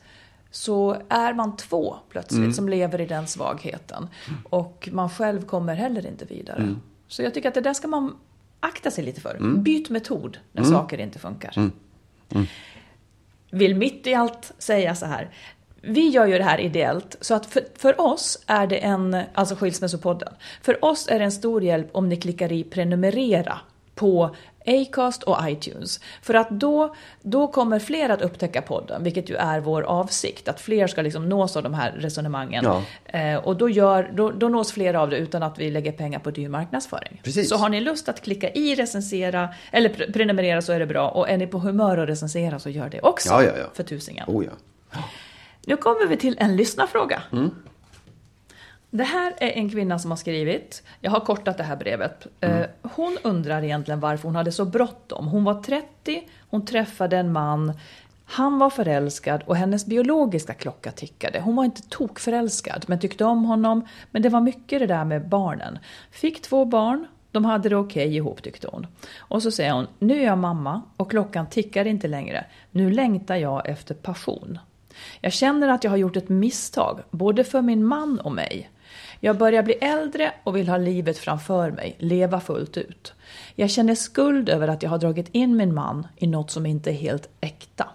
[0.52, 2.54] så är man två plötsligt Mm.
[2.54, 4.08] som lever i den svagheten.
[4.44, 6.58] Och man själv kommer heller inte vidare.
[6.58, 6.82] Mm.
[7.08, 8.16] Så jag tycker att det där ska man
[8.60, 9.36] akta sig lite för.
[9.36, 9.64] Mm.
[9.64, 11.70] Byt metod när saker inte funkar.
[13.52, 15.30] Vill mitt i allt säga så här.
[15.88, 19.56] Vi gör ju det här ideellt, så att för, för oss är det en, alltså
[19.56, 23.60] Skilsmässopodden, för oss är det en stor hjälp om ni klickar i prenumerera
[23.96, 26.00] på Acast och iTunes.
[26.22, 30.62] För att då, då kommer fler att upptäcka podden, vilket ju är vår avsikt, att
[30.62, 32.66] fler ska liksom nås av de här resonemangen.
[32.66, 32.84] Ja.
[33.20, 36.20] Eh, och då, gör, då, då nås fler av det utan att vi lägger pengar
[36.20, 37.22] på dyr marknadsföring.
[37.24, 37.50] Precis.
[37.50, 41.10] Så har ni lust att klicka i recensera, eller pre- prenumerera så är det bra.
[41.10, 43.30] Och är ni på humör att recensera så gör det också.
[43.30, 43.52] Ja, ja.
[43.74, 44.26] För tusingen.
[44.28, 44.44] Oh.
[45.66, 47.24] Nu kommer vi till en lyssnarfråga.
[48.90, 52.28] Det här är en kvinna som har skrivit, jag har kortat det här brevet.
[52.40, 55.28] Eh, Hon undrar egentligen varför hon hade så bråttom.
[55.28, 57.74] Hon var 30, hon träffade en man,
[58.26, 61.40] han var förälskad och hennes biologiska klocka tickade.
[61.40, 63.88] Hon var inte tokförälskad men tyckte om honom.
[64.12, 65.80] Men det var mycket det där med barnen.
[66.12, 68.88] Fick två barn, de hade det okej ihop tyckte hon.
[69.18, 72.46] Och så säger hon, nu är jag mamma och klockan tickar inte längre.
[72.72, 74.60] Nu längtar jag efter passion.
[75.22, 78.70] Jag känner att jag har gjort ett misstag, både för min man och mig.
[79.20, 83.14] Jag börjar bli äldre och vill ha livet framför mig, leva fullt ut.
[83.56, 86.90] Jag känner skuld över att jag har dragit in min man i något som inte
[86.92, 87.90] är helt äkta.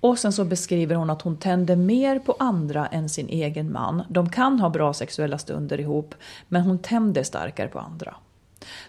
[0.00, 4.02] Och sen så beskriver hon att hon tänder mer på andra än sin egen man.
[4.08, 6.14] De kan ha bra sexuella stunder ihop,
[6.48, 8.14] men hon tänder starkare på andra.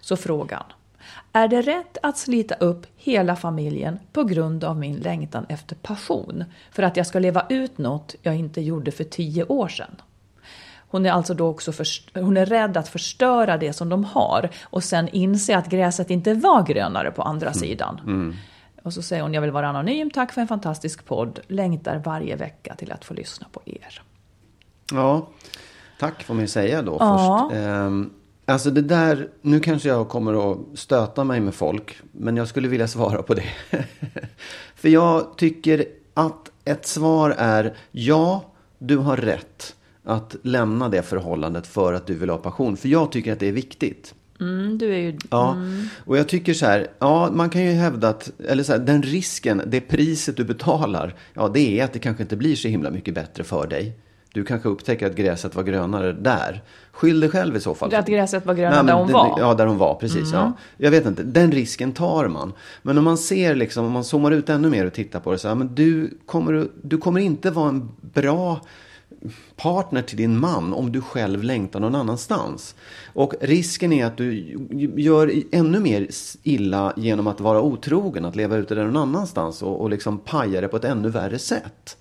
[0.02, 0.64] Så frågan.
[1.34, 6.44] Är det rätt att slita upp hela familjen på grund av min längtan efter passion?
[6.72, 9.96] För att jag ska leva ut något jag inte gjorde för tio år sedan?
[10.88, 14.50] Hon är alltså då också först- hon är rädd att förstöra det som de har
[14.64, 18.34] och sen inse att gräset inte var grönare på andra sidan.
[18.84, 22.36] Och så säger hon, jag vill vara anonym, tack för en fantastisk podd, längtar varje
[22.36, 24.02] vecka till att få lyssna på er.
[24.92, 25.28] Ja,
[26.00, 27.48] tack får man ju säga då Ja.
[27.52, 27.62] först.
[27.62, 28.14] Ehm,
[28.52, 32.68] alltså det där, nu kanske jag kommer att stöta mig med folk, men jag skulle
[32.68, 33.50] vilja svara på det.
[34.76, 38.46] För jag tycker att ett svar är ja,
[38.80, 42.78] du har rätt att lämna det förhållandet för att du vill ha passion.
[42.78, 44.14] För jag tycker att det är viktigt.
[44.40, 45.18] Mm, du är ju...
[45.30, 45.56] Ja,
[46.06, 49.04] och jag tycker så här, ja, man kan ju hävda att, eller så här, den
[49.04, 52.92] risken, det priset du betalar, ja, det är att det kanske inte blir så himla
[52.92, 53.94] mycket bättre för dig.
[54.34, 56.64] Du kanske upptäcker att gräset var grönare där.
[56.92, 57.94] Skyll dig själv i så fall.
[57.96, 59.26] Att gräset var grönare där hon det- var.
[59.26, 59.40] Mm.
[59.40, 60.30] Ja, där hon var, precis.
[60.34, 60.54] Ja.
[60.78, 62.54] Jag vet inte, den risken tar man.
[62.82, 65.38] Men om man ser, liksom, om man zoomar ut ännu mer och tittar på det
[65.38, 68.60] så här, men du kommer, du kommer inte vara en bra
[69.56, 72.76] partner till din man om du själv längtar någon annanstans.
[73.14, 74.58] Och risken är att du
[74.96, 76.08] gör ännu mer
[76.44, 80.62] illa genom att vara otrogen, att leva ute där någon annanstans och, och liksom paja
[80.62, 81.98] det på ett ännu värre sätt.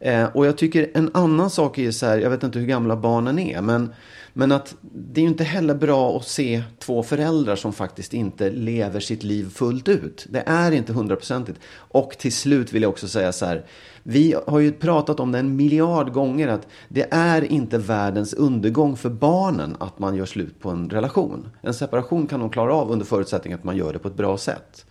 [0.00, 2.66] Eh, och jag tycker en annan sak är ju så här, jag vet inte hur
[2.66, 3.92] gamla barnen är, men,
[4.32, 8.50] men att det är ju inte heller bra att se två föräldrar som faktiskt inte
[8.50, 10.26] lever sitt liv fullt ut.
[10.30, 11.58] Det är inte hundraprocentigt.
[11.74, 13.64] Och till slut vill jag också säga så här,
[14.02, 18.96] vi har ju pratat om det en miljard gånger att det är inte världens undergång
[18.96, 21.48] för barnen att man gör slut på en relation.
[21.60, 24.38] En separation kan de klara av under förutsättning att man gör det på ett bra
[24.38, 24.84] sätt.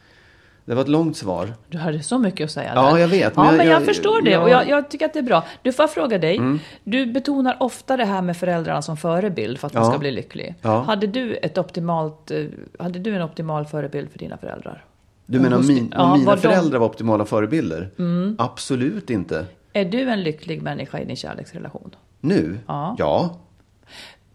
[0.67, 1.53] Det var ett långt svar.
[1.69, 2.97] Du hade så mycket att säga Ja, där.
[2.97, 4.35] jag vet, Ja, men men jag- jag, jag- förstår det ja.
[4.37, 4.43] Mm.
[4.43, 5.43] och jag, jag tycker att det är bra.
[5.61, 6.39] Du får jag fråga dig.
[6.83, 9.89] Du betonar ofta det här med föräldrarna som förebild för att man Ja.
[9.89, 10.55] ska bli lycklig.
[10.61, 10.81] Ja.
[10.81, 12.45] Hade, du ett optimalt, eh,
[12.79, 14.83] hade du en optimal förebild för dina föräldrar?
[15.25, 17.89] Du menar Hos- min, ja, om mina var de- föräldrar var optimala förebilder?
[18.37, 19.45] Absolut inte.
[19.73, 21.95] Är du en lycklig människa i din kärleksrelation?
[22.21, 22.57] Nu?
[22.67, 22.95] Ja.
[22.97, 23.35] ja.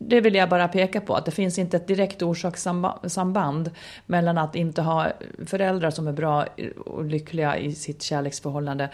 [0.09, 3.71] Det vill jag bara peka på, att det finns inte ett direkt orsakssamband
[4.07, 5.07] mellan att inte ha
[5.47, 6.47] föräldrar som är bra
[6.87, 8.89] och lyckliga i sitt kärleksförhållande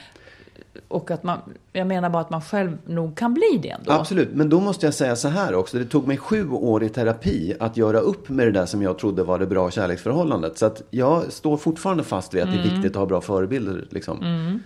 [0.88, 1.38] och att man,
[1.72, 3.92] jag menar bara att man själv nog kan bli det ändå.
[3.92, 5.78] Absolut, men då måste jag säga så här också.
[5.78, 8.98] Det tog mig sju år i terapi att göra upp med det där som jag
[8.98, 10.58] trodde var det bra kärleksförhållandet.
[10.58, 13.86] Så att jag står fortfarande fast vid att det är viktigt att ha bra förebilder.
[13.90, 14.60] Liksom.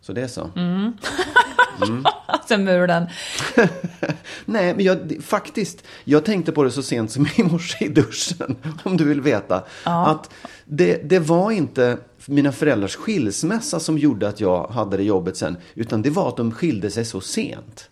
[0.00, 0.50] Så det är så.
[2.48, 3.06] Sen muren.
[4.44, 8.56] Nej, men jag, faktiskt, jag tänkte på det så sent som i morse i duschen,
[8.82, 9.64] om du vill veta.
[9.84, 10.30] Att
[10.64, 15.56] det, det var inte mina föräldrars skilsmässa som gjorde att jag hade det jobbet sen,
[15.74, 17.90] utan det var att de skilde sig så sent.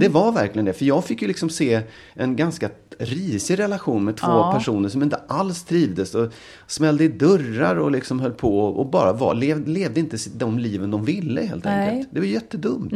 [0.00, 1.80] Det var verkligen det, för jag fick ju liksom se
[2.14, 4.52] en ganska risig relation med två Ja.
[4.58, 6.32] personer som inte alls trivdes och
[6.66, 10.90] smällde i dörrar och liksom höll på och bara var, lev, levde inte de liven
[10.90, 11.88] de ville helt Nej.
[11.90, 12.08] enkelt.
[12.12, 12.92] Det var jättedumt.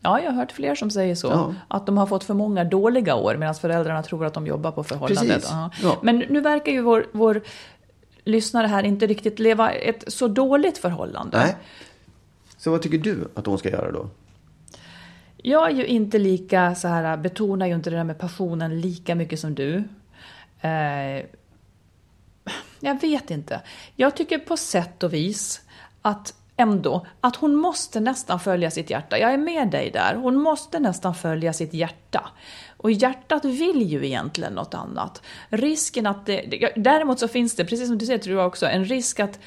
[0.00, 1.26] Ja, jag har hört fler som säger så.
[1.28, 1.54] Ja.
[1.68, 4.84] Att de har fått för många dåliga år medan föräldrarna tror att de jobbar på
[4.84, 5.48] förhållandet.
[5.82, 5.98] Ja.
[6.02, 7.40] Men nu verkar ju vår, vår
[8.24, 11.38] lyssnare här inte riktigt leva ett så dåligt förhållande.
[11.38, 11.56] Nej.
[12.58, 14.08] Så vad tycker du att hon ska göra då?
[15.46, 18.80] Jag är ju inte lika så här, äh, betonar ju inte det där med passionen
[18.80, 19.84] lika mycket som du.
[20.60, 21.24] Eh,
[22.80, 23.60] jag vet inte.
[23.96, 25.60] Jag tycker på sätt och vis
[26.02, 29.18] att ändå, att hon måste nästan följa sitt hjärta.
[29.18, 30.14] Jag är med dig där.
[30.14, 32.28] Hon måste nästan följa sitt hjärta.
[32.76, 35.22] Och hjärtat vill ju egentligen något annat.
[35.48, 38.84] Risken att det, däremot så finns det, precis som du säger tror jag också, en
[38.84, 39.38] risk att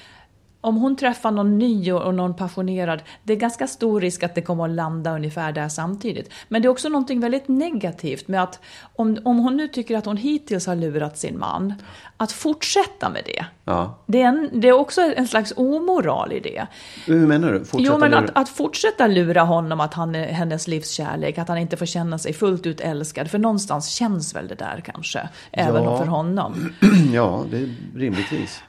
[0.62, 4.42] om hon träffar någon ny och någon passionerad, det är ganska stor risk att det
[4.42, 6.34] kommer att landa ungefär där samtidigt.
[6.48, 8.60] Men det är också någonting väldigt negativt med att
[8.96, 11.74] om, om hon nu tycker att hon hittills har lurat sin man,
[12.18, 13.46] att fortsätta med det.
[13.66, 13.98] Ja.
[14.06, 16.68] Det är, en, det är också en slags omoral i det.
[17.06, 17.60] Hur menar du?
[17.60, 21.58] Fortsätta jo, men att, att fortsätta lura honom att han är hennes livskärlek, att han
[21.58, 23.32] inte får känna sig fullt ut älskad.
[23.32, 25.98] För någonstans känns väl det där kanske, även Ja.
[25.98, 26.74] för honom.
[27.14, 28.64] Ja, det är rimligtvis.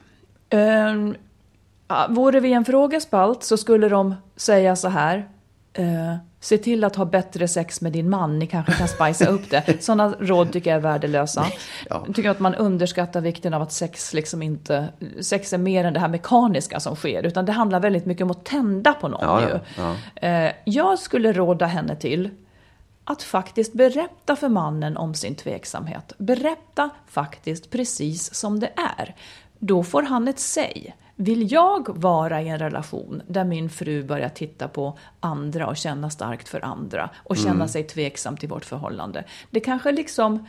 [0.51, 1.15] Um,
[2.09, 5.29] vore vi en frågespalt så skulle de säga så här.
[5.73, 9.49] eh, se till att ha bättre sex med din man, ni kanske kan spicea upp
[9.49, 9.77] det.
[9.83, 11.45] Sådana råd tycker jag är värdelösa.
[11.89, 12.03] Ja.
[12.07, 14.87] Jag tycker att man underskattar vikten av att sex liksom inte...
[15.21, 18.31] Sex är mer än det här mekaniska som sker, utan det handlar väldigt mycket om
[18.31, 19.59] att tända på någon Ja, ju.
[19.77, 19.95] ja,
[20.27, 22.29] Eh, jag skulle råda henne till
[23.03, 26.13] att faktiskt berätta för mannen om sin tveksamhet.
[26.17, 29.15] Berätta faktiskt precis som det är.
[29.59, 30.95] då får han ett säg.
[31.21, 36.09] Vill jag vara i en relation där min fru börjar titta på andra och känna
[36.09, 37.67] starkt för andra och känna Mm.
[37.67, 39.23] sig tveksam till vårt förhållande?
[39.51, 40.45] Det kanske liksom...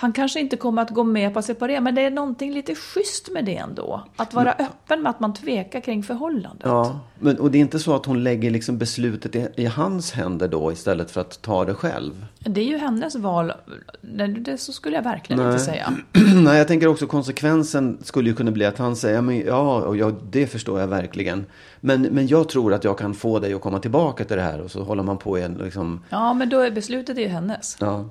[0.00, 2.74] Han kanske inte kommer att gå med på att separera, men det är någonting lite
[2.74, 4.02] schysst med det ändå.
[4.16, 6.62] Att vara öppen med att man tvekar kring förhållandet.
[6.66, 10.12] Ja, men, och det är inte så att hon lägger liksom beslutet i, i hans
[10.12, 12.26] händer då istället för att ta det själv?
[12.38, 13.52] Det är ju hennes val.
[14.00, 15.52] Nej, Det så skulle jag verkligen Nej.
[15.52, 15.92] inte säga.
[16.34, 19.96] Nej, jag tänker också konsekvensen skulle ju kunna bli att han säger, men, ja, och
[19.96, 21.46] ja, det förstår jag verkligen.
[21.80, 24.60] Men, men jag tror att jag kan få dig att komma tillbaka till det här
[24.60, 27.76] och så håller man på igen liksom, Ja, men då är beslutet är ju hennes.
[27.80, 28.04] ja.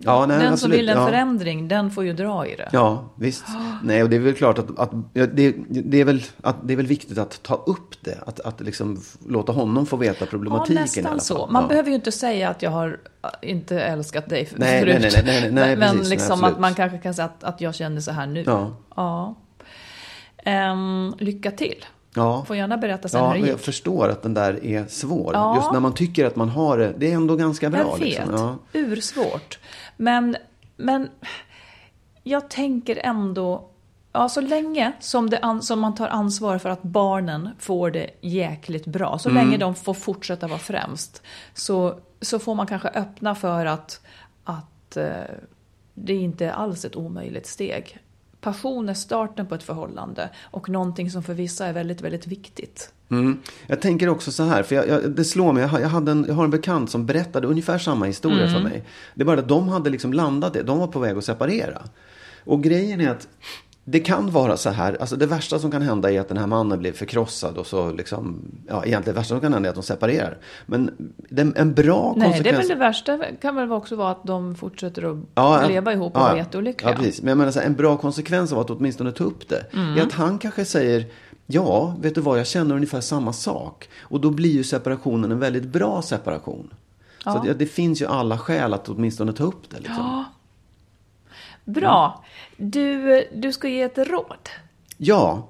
[0.00, 1.06] Ja, nej, den som absolut, vill en ja.
[1.06, 2.68] förändring, den får ju dra i det.
[2.72, 3.44] Ja, visst.
[3.82, 6.72] Nej, och det är väl klart att, att ja, det, det, är väl, att det
[6.72, 8.18] är väl viktigt att ta upp det.
[8.26, 11.20] Att, att liksom låta honom få veta Ja, problematiken i alla fall.
[11.20, 11.46] så.
[11.50, 11.68] Man ja.
[11.68, 14.96] behöver ju inte säga att jag har äh, inte älskat dig för- Nej, förut.
[15.00, 16.52] nej, nej, nej, nej, nej, men precis, liksom absolut.
[16.54, 18.42] att man kanske kan säga att, att jag känner så här nu.
[18.46, 18.76] Ja.
[18.96, 19.34] Ja.
[20.44, 21.84] Ehm, lycka till.
[22.14, 22.44] Ja.
[22.44, 23.52] Får gärna berätta sen Ja, hur det men gick.
[23.52, 25.30] jag förstår att den där är svår.
[25.34, 25.56] Ja.
[25.56, 26.94] Just när man tycker att man har det.
[26.98, 27.78] Det är ändå ganska bra.
[27.80, 28.00] Jag vet.
[28.00, 28.34] Liksom.
[28.34, 28.56] Ja.
[28.72, 29.58] Ursvårt.
[29.98, 30.36] Men,
[30.76, 31.10] men
[32.22, 33.68] jag tänker ändå,
[34.12, 38.86] ja så länge som, det som man tar ansvar för att barnen får det jäkligt
[38.86, 39.44] bra, så Mm.
[39.44, 41.22] länge de får fortsätta vara främst,
[41.54, 44.00] så, så får man kanske öppna för att,
[44.44, 45.12] att eh,
[45.94, 47.98] det inte är alls ett omöjligt steg.
[48.40, 52.92] Passion är starten på ett förhållande och någonting som för vissa är väldigt, väldigt viktigt.
[53.10, 53.38] Mm.
[53.66, 56.24] Jag tänker också så här, för jag, jag, det slår mig, jag, jag, hade en,
[56.28, 58.54] jag har en bekant som berättade ungefär samma historia Mm.
[58.54, 58.84] för mig.
[59.14, 61.82] Det är bara att de hade liksom landat det, de var på väg att separera.
[62.44, 63.28] Och grejen är att
[63.90, 66.46] det kan vara så här, alltså det värsta som kan hända är att den här
[66.46, 69.74] mannen blir förkrossad och så liksom, ja egentligen det värsta som kan hända är att
[69.76, 70.38] de separerar.
[70.66, 70.90] Men
[71.28, 72.44] det, en bra Nej, konsekvens...
[72.44, 75.68] det är väl det värsta kan väl också vara att de fortsätter att Ja, ja.
[75.68, 76.36] leva ihop och Ja, ja.
[76.36, 76.90] jätteolyckliga.
[76.90, 77.22] Ja, precis.
[77.22, 79.98] Men jag menar så här, en bra konsekvens av att åtminstone ta upp det Mm.
[79.98, 81.06] är att han kanske säger
[81.50, 83.88] Ja, vet du vad, jag känner ungefär samma sak.
[84.00, 86.70] Och då blir ju separationen en väldigt bra separation.
[87.24, 89.78] Så att, ja, det finns ju alla skäl att åtminstone ta upp det.
[89.78, 90.24] Liksom.
[91.64, 92.24] Bra.
[92.60, 94.48] Du, du ska ge ett råd.
[94.96, 95.48] Ja,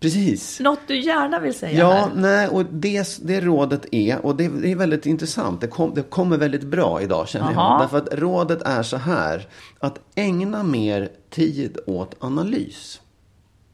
[0.00, 0.60] precis.
[0.60, 2.10] Något du gärna vill säga Ja, här.
[2.14, 6.02] nej, och det, det rådet är, och det, det är väldigt intressant, det, kom, det
[6.02, 7.72] kommer väldigt bra idag känner Jaha.
[7.72, 7.80] jag.
[7.80, 9.48] Därför att rådet är så här,
[9.78, 13.00] att ägna mer tid åt analys.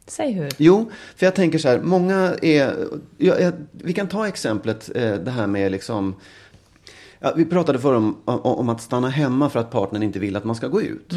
[0.07, 0.49] Säg hur.
[0.57, 2.75] Jo, för jag tänker så här, många är,
[3.17, 6.15] jag, jag, vi kan ta exemplet eh, det här med liksom,
[7.19, 10.35] ja, vi pratade förr om, om, om att stanna hemma för att partnern inte vill
[10.35, 11.13] att man ska gå ut.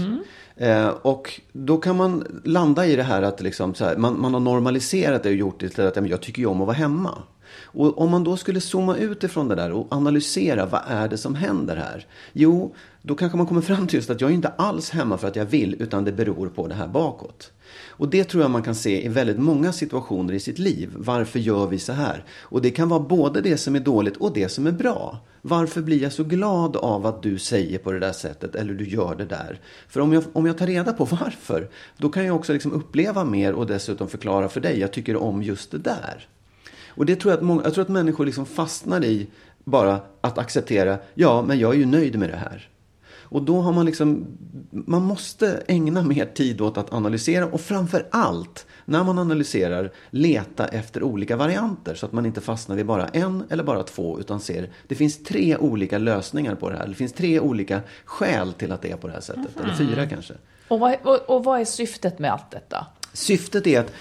[0.57, 4.34] Eh, och då kan man landa i det här att liksom så här, man, man
[4.34, 7.22] har normaliserat det och gjort det till att jag tycker ju om att vara hemma.
[7.64, 11.18] Och om man då skulle zooma ut ifrån det där och analysera vad är det
[11.18, 12.07] som händer här?
[12.32, 15.28] Jo, då kanske man kommer fram till just att jag är inte alls hemma för
[15.28, 17.53] att jag vill utan det beror på det här bakåt.
[17.93, 20.90] Och det tror jag man kan se i väldigt många situationer i sitt liv.
[20.97, 22.24] Varför gör vi så här?
[22.40, 25.18] Och det kan vara både det som är dåligt och det som är bra.
[25.43, 28.88] Varför blir jag så glad av att du säger på det där sättet eller du
[28.88, 29.61] gör det där?
[29.88, 33.24] För om jag, om jag tar reda på varför, då kan jag också liksom uppleva
[33.24, 36.28] mer och dessutom förklara för dig, jag tycker om just det där.
[36.88, 39.26] Och det tror jag att, många, jag tror att människor liksom fastnar i
[39.64, 42.68] bara att acceptera, ja men jag är ju nöjd med det här.
[43.33, 44.26] Och då har man liksom,
[44.70, 50.68] man måste ägna mer tid åt att analysera och framför allt när man analyserar leta
[50.68, 54.41] efter olika varianter så att man inte fastnar vid bara en eller bara två utan
[54.41, 56.87] ser det finns tre olika lösningar på det här.
[56.87, 59.61] Det finns tre olika skäl till att det är på det här sättet.
[59.61, 60.35] Eller fyra kanske.
[60.68, 62.87] Och vad, och, och vad är syftet med allt detta?
[63.12, 63.93] Syftet är att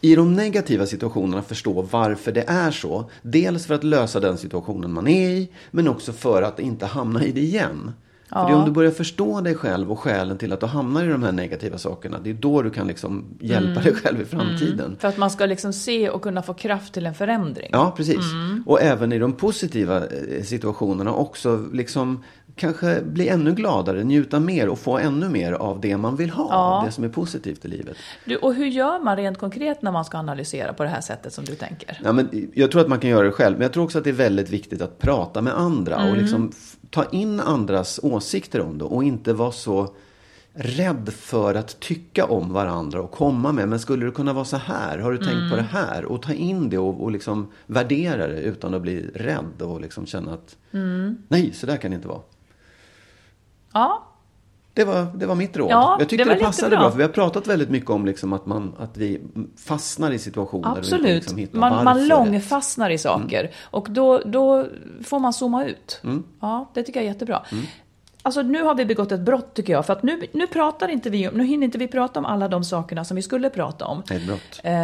[0.00, 3.10] i de negativa situationerna förstå varför det är så.
[3.22, 7.24] Dels för att lösa den situationen man är i, men också för att inte hamna
[7.24, 7.92] i det igen.
[8.32, 11.04] För det är om du börjar förstå dig själv och skälen till att du hamnar
[11.04, 14.24] i de här negativa sakerna, det är då du kan liksom hjälpa dig själv i
[14.24, 14.96] framtiden.
[15.00, 17.68] För att man ska liksom se och kunna få kraft till en förändring.
[17.72, 18.24] Ja, precis.
[18.66, 22.24] Och även i de positiva eh, situationerna också liksom
[22.56, 26.46] kanske bli ännu gladare, njuta mer och få ännu mer av det man vill ha,
[26.50, 26.82] Ja.
[26.86, 27.96] det som är positivt i livet.
[28.24, 31.32] Du, och hur gör man rent konkret när man ska analysera på det här sättet
[31.32, 32.00] som du tänker?
[32.04, 34.04] Ja, men jag tror att man kan göra det själv, men jag tror också att
[34.04, 38.60] det är väldigt viktigt att prata med andra och liksom f- ta in andras åsikter
[38.60, 39.94] om det och inte vara så
[40.54, 44.56] rädd för att tycka om varandra och komma med, men skulle det kunna vara så
[44.56, 44.98] här?
[44.98, 46.04] Har du tänkt på det här?
[46.04, 50.06] Och ta in det och, och liksom värdera det utan att bli rädd och liksom
[50.06, 50.56] känna att
[51.28, 52.20] nej, så där kan det inte vara.
[53.72, 54.11] Ja,
[54.74, 55.70] Det var, det var mitt råd.
[55.70, 56.78] Ja, jag tyckte det det, passade jättebra.
[56.78, 59.20] bra, för vi har pratat väldigt mycket om liksom att, man, att vi
[59.66, 61.32] fastnar i situationer absolut.
[61.32, 63.50] liksom man, man långfastnar i saker.
[63.62, 64.66] Och då, då
[65.04, 66.00] får man zooma ut.
[66.04, 66.24] Mm.
[66.40, 67.42] Ja, det tycker jag är jättebra.
[68.24, 71.10] Alltså nu har vi begått ett brott tycker jag, för att nu, nu pratar inte
[71.10, 74.02] vi nu hinner inte vi prata om alla de sakerna som vi skulle prata om.
[74.10, 74.60] Ett brott.
[74.64, 74.74] Eh,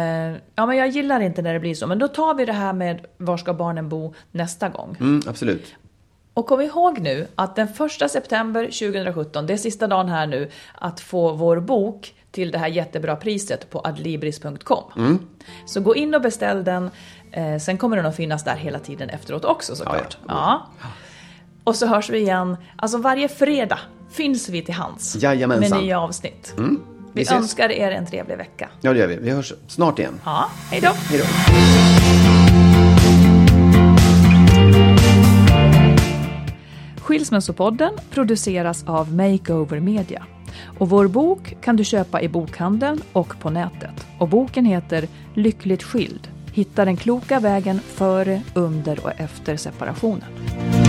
[0.55, 2.73] ja, men jag gillar inte när det blir så, men då tar vi det här
[2.73, 4.97] med var ska barnen bo nästa gång.
[4.99, 5.75] Mm, absolut.
[6.33, 10.49] Och kom ihåg nu att den första september 2017, det är sista dagen här nu,
[10.75, 14.83] att få vår bok till det här jättebra priset på adlibris.com.
[14.97, 15.19] Mm.
[15.65, 16.89] Så gå in och beställ den.
[17.31, 20.17] Eh, sen kommer den att finnas där hela tiden efteråt också såklart.
[20.27, 20.87] Ja, Ja,
[21.63, 22.57] Och så hörs vi igen.
[22.75, 23.79] Alltså varje fredag
[24.11, 25.69] finns vi till hands Jajamensan.
[25.77, 26.53] med nya avsnitt.
[26.57, 26.65] Vi
[27.13, 27.37] Vi ses.
[27.37, 28.69] önskar er en trevlig vecka.
[28.81, 29.15] Ja, det gör vi.
[29.15, 30.19] Vi hörs snart igen.
[30.25, 30.89] Ja, hej då!
[31.09, 32.28] Hej då.
[37.09, 40.25] Skilsmässopodden produceras av Makeover Media.
[40.79, 44.07] Och vår bok kan du köpa i bokhandeln och på nätet.
[44.19, 46.27] Och boken heter Lyckligt skild.
[46.51, 50.88] Hitta den kloka vägen före, under och efter separationen.